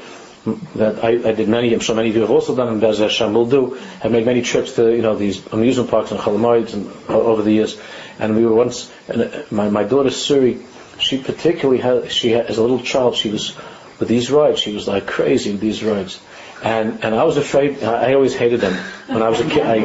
[0.76, 2.98] that I, I, did many, I'm sure many of you have also done, and Bez
[2.98, 6.38] Hashem will do, have made many trips to, you know, these amusement parks and Chol
[6.38, 7.78] Hamoeds and over the years.
[8.18, 10.64] And we were once, uh, my, my daughter Suri,
[10.98, 13.56] she particularly had, she had, as a little child, she was,
[13.98, 16.20] with these rides, she was like crazy with these rides.
[16.62, 18.74] And, and I was afraid, I always hated them.
[19.08, 19.76] When I was a kid, I,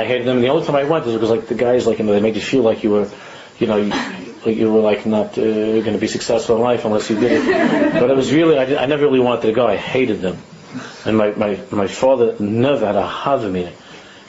[0.00, 0.36] I hated them.
[0.36, 2.20] And the only time I went was because like the guys, like, you know, they
[2.20, 3.08] made you feel like you were,
[3.58, 3.92] you know, you,
[4.52, 7.92] you were like not uh, going to be successful in life unless you did it.
[7.94, 9.66] But it was really, I, did, I never really wanted to go.
[9.66, 10.38] I hated them.
[11.04, 13.72] And my, my, my father never had a havamina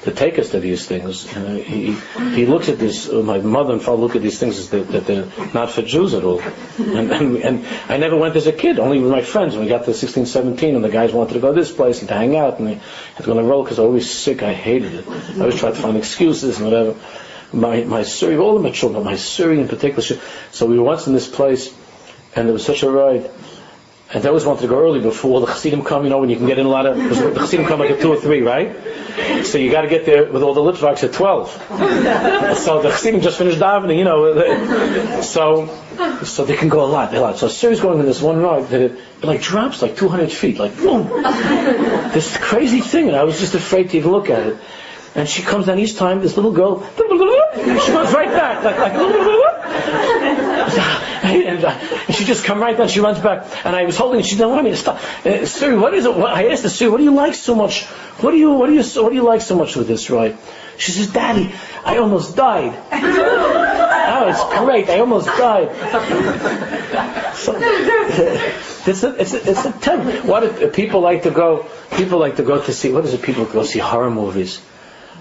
[0.04, 1.32] to take us to these things.
[1.36, 1.94] Uh, he,
[2.34, 5.06] he looks at this, my mother and father look at these things as they, that
[5.06, 6.42] they're not for Jews at all.
[6.80, 9.54] And, and, and, I never went as a kid, only with my friends.
[9.54, 12.00] When we got to 16, 17, and the guys wanted to go to this place
[12.00, 13.90] and to hang out, and they had to go on the road because I was
[13.90, 14.42] always sick.
[14.42, 15.08] I hated it.
[15.08, 16.96] I always tried to find excuses and whatever.
[17.54, 20.02] My, my Suri, all of my children, but my Suri in particular.
[20.52, 21.72] So we were once in this place,
[22.36, 23.30] and there was such a ride
[24.14, 26.36] and they always wanted to go early before the Chassidim come, you know, when you
[26.36, 29.46] can get in a lot of, the Chassidim come like at 2 or 3, right?
[29.46, 31.52] So you got to get there with all the Litvaks at 12.
[32.58, 35.22] so the Chassidim just finished davening, you know.
[35.22, 35.68] So,
[36.24, 37.38] so they can go a lot, a lot.
[37.38, 40.58] So Siri's going in this one ride that it, it like drops like 200 feet,
[40.60, 41.08] like boom.
[42.12, 44.58] this crazy thing, and I was just afraid to even look at it.
[45.16, 48.94] And she comes down each time, this little girl, she runs right back, like, like,
[51.24, 51.70] and, uh,
[52.08, 53.46] and she just come right down, she runs back.
[53.64, 55.00] And I was holding, she didn't want me to stop.
[55.26, 56.16] Uh, Siri, what is it?
[56.16, 57.86] What, I asked her, Siri, what do you like so much?
[58.22, 60.36] What do you, what do you, what do you like so much with this ride?
[60.78, 61.54] She says, Daddy,
[61.86, 62.74] I almost died.
[62.92, 64.90] oh, it's great.
[64.90, 65.70] I almost died.
[67.36, 67.54] So,
[68.88, 70.26] it's a, it's a, it's a temp.
[70.26, 71.68] What people like to go?
[71.92, 72.92] People like to go to see.
[72.92, 73.22] What is it?
[73.22, 74.60] People go see horror movies.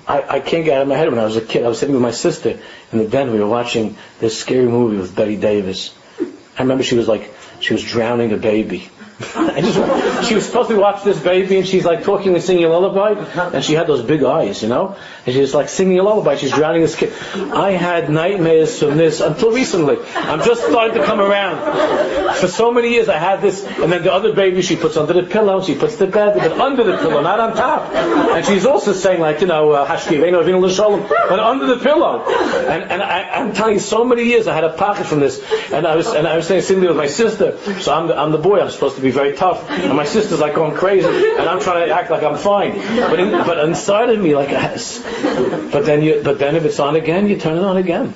[0.07, 1.64] I, I can't get out of my head when I was a kid.
[1.64, 2.59] I was sitting with my sister
[2.92, 3.32] in the den.
[3.32, 5.94] We were watching this scary movie with Bette Davis.
[6.20, 8.90] I remember she was like, she was drowning a baby.
[9.34, 12.64] I just, she was supposed to watch this baby, and she's like talking and singing
[12.64, 13.12] a lullaby,
[13.52, 14.96] and she had those big eyes, you know,
[15.26, 16.36] and she's like singing a lullaby.
[16.36, 17.12] She's drowning this kid.
[17.52, 19.98] I had nightmares from this until recently.
[20.14, 22.36] I'm just starting to come around.
[22.36, 25.12] For so many years, I had this, and then the other baby she puts under
[25.12, 25.62] the pillow.
[25.62, 27.92] She puts the bed, but under the pillow, not on top.
[27.92, 32.24] And she's also saying like, you know, uh, Hashkivenu Avinu L'Shalom, but under the pillow.
[32.24, 35.42] And and I, am telling you, so many years I had a pocket from this,
[35.72, 37.58] and I was and I was saying there with my sister.
[37.80, 38.60] So I'm the, I'm the boy.
[38.60, 41.86] I'm supposed to be very tough, and my sister's like going crazy, and I'm trying
[41.88, 42.72] to act like I'm fine.
[42.72, 46.96] But in, but inside of me, like, but then you, but then if it's on
[46.96, 48.14] again, you turn it on again.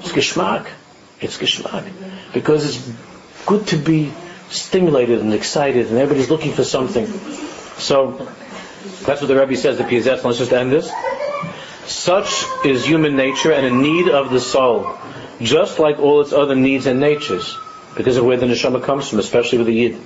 [0.00, 0.66] It's geschmack.
[1.20, 1.90] It's geschmack
[2.32, 2.92] because it's
[3.46, 4.12] good to be
[4.50, 7.06] stimulated and excited, and everybody's looking for something.
[7.76, 8.28] So
[9.04, 9.78] that's what the Rebbe says.
[9.78, 10.24] The Piazetz.
[10.24, 10.90] Let's just end this.
[11.86, 14.96] Such is human nature and a need of the soul,
[15.40, 17.58] just like all its other needs and natures,
[17.94, 20.00] because of where the neshama comes from, especially with the yid.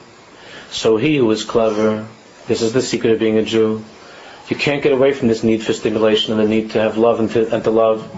[0.71, 2.07] So he who is clever,
[2.47, 3.85] this is the secret of being a Jew.
[4.49, 7.21] You can't get away from this need for stimulation and the need to have love
[7.21, 8.11] and to, and to love.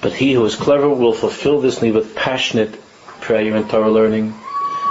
[0.00, 2.78] But he who is clever will fulfill this need with passionate
[3.20, 4.34] prayer and Torah learning,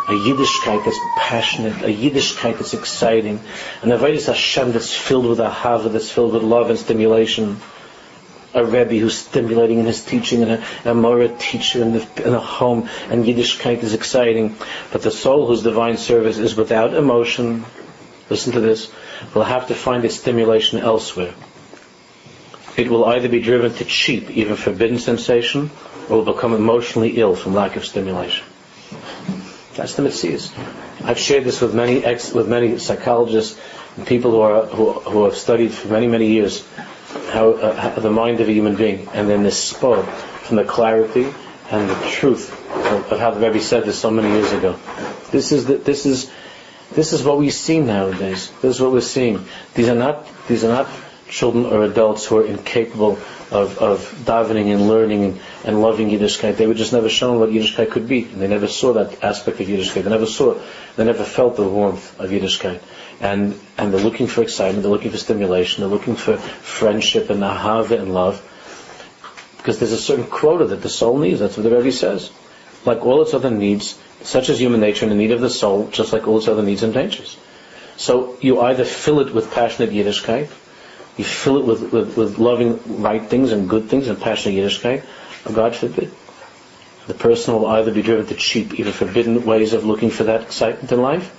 [0.08, 3.40] a Yiddishkeit that's passionate, a Yiddishkeit that's exciting,
[3.84, 7.60] an Avodah Hashem that's filled with ahava, that's filled with love and stimulation.
[8.54, 12.34] A Rebbe who's stimulating in his teaching, and a, a Mora teacher in, the, in
[12.34, 14.56] a home, and Yiddishkeit is exciting.
[14.92, 17.66] But the soul whose divine service is without emotion,
[18.30, 18.92] listen to this,
[19.34, 21.34] will have to find its stimulation elsewhere.
[22.78, 25.72] It will either be driven to cheap, even forbidden sensation,
[26.10, 28.46] or will become emotionally ill from lack of stimulation.
[29.76, 30.52] That's the mitzvahs.
[31.04, 33.60] I've shared this with many ex, with many psychologists
[33.98, 36.64] and people who are who, who have studied for many many years
[37.32, 41.34] how, uh, the mind of a human being, and then this spoke from the clarity
[41.72, 44.78] and the truth of, of, how the Rebbe said this so many years ago.
[45.32, 46.32] This is the, this is
[46.94, 48.52] this is what we see nowadays.
[48.62, 49.46] This is what we're seeing.
[49.74, 50.90] These are not these are not
[51.28, 53.18] children or adults who are incapable
[53.54, 56.58] of, of davening and learning and, and loving Yiddishkeit.
[56.58, 58.24] They were just never shown what Yiddishkeit could be.
[58.24, 60.04] And they never saw that aspect of Yiddishkeit.
[60.04, 60.60] They never saw,
[60.96, 62.82] they never felt the warmth of Yiddishkeit.
[63.22, 67.42] And, and they're looking for excitement, they're looking for stimulation, they're looking for friendship and
[67.42, 68.42] ahava and love.
[69.58, 71.40] Because there's a certain quota that the soul needs.
[71.40, 72.32] That's what the Rebbe says.
[72.86, 75.88] Like all its other needs, such as human nature and the need of the soul,
[75.90, 77.38] just like all its other needs and natures.
[77.98, 80.50] So you either fill it with passionate Yiddishkeit,
[81.18, 85.04] you fill it with, with, with loving right things and good things and passionate Yiddishkeit,
[85.46, 86.12] or God forbid.
[87.08, 90.42] The person will either be driven to cheap, even forbidden ways of looking for that
[90.42, 91.30] excitement in life,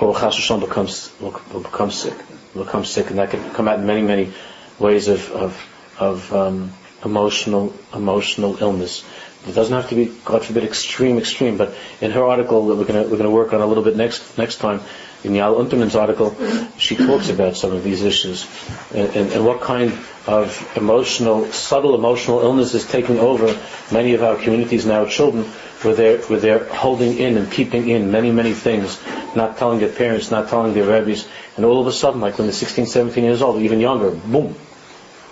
[0.00, 2.14] or Chas becomes will, will become sick,
[2.54, 4.32] will become sick, and that can come out in many, many
[4.78, 6.72] ways of of, of um,
[7.04, 9.04] emotional emotional illness.
[9.46, 11.58] It doesn't have to be, God forbid, extreme, extreme.
[11.58, 13.94] But in her article that we're going to we're to work on a little bit
[13.94, 14.80] next next time,
[15.24, 16.36] in Yael Unterman's article,
[16.78, 18.46] she talks about some of these issues
[18.94, 19.92] and, and, and, what kind
[20.26, 23.58] of emotional, subtle emotional illness is taking over
[23.90, 25.44] many of our communities now, children,
[25.82, 29.00] where they're, where they're holding in and keeping in many, many things,
[29.34, 32.46] not telling their parents, not telling their rabbis, and all of a sudden, like when
[32.46, 34.54] they're 16, 17 years old, even younger, boom,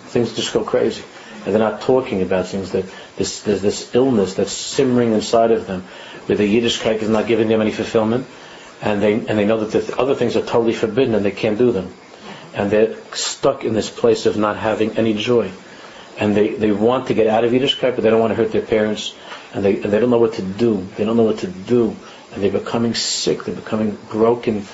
[0.06, 1.04] things just go crazy.
[1.44, 2.84] And they're not talking about things that
[3.16, 5.82] this, there's this illness that's simmering inside of them,
[6.26, 8.26] where the Yiddishkeit is not giving them any fulfillment,
[8.82, 11.56] and they and they know that the other things are totally forbidden and they can't
[11.56, 11.94] do them,
[12.52, 15.50] and they're stuck in this place of not having any joy,
[16.18, 18.52] and they, they want to get out of Yiddishkeit, but they don't want to hurt
[18.52, 19.14] their parents,
[19.54, 20.86] and they and they don't know what to do.
[20.96, 21.96] They don't know what to do,
[22.32, 23.44] and they're becoming sick.
[23.44, 24.66] They're becoming broken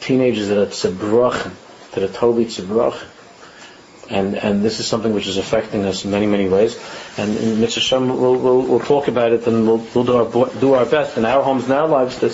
[0.00, 1.52] teenagers that are tzibrochen,
[1.92, 3.08] that are totally tzibrochen.
[4.10, 6.76] And, and this is something which is affecting us in many, many ways.
[7.16, 7.58] And Mr.
[7.58, 11.16] Mitzvah we'll, we'll, we'll, talk about it and we'll, we'll do, our, do our best
[11.16, 12.28] in our homes and our lives to,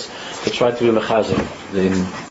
[0.44, 2.26] to try to be mechazik.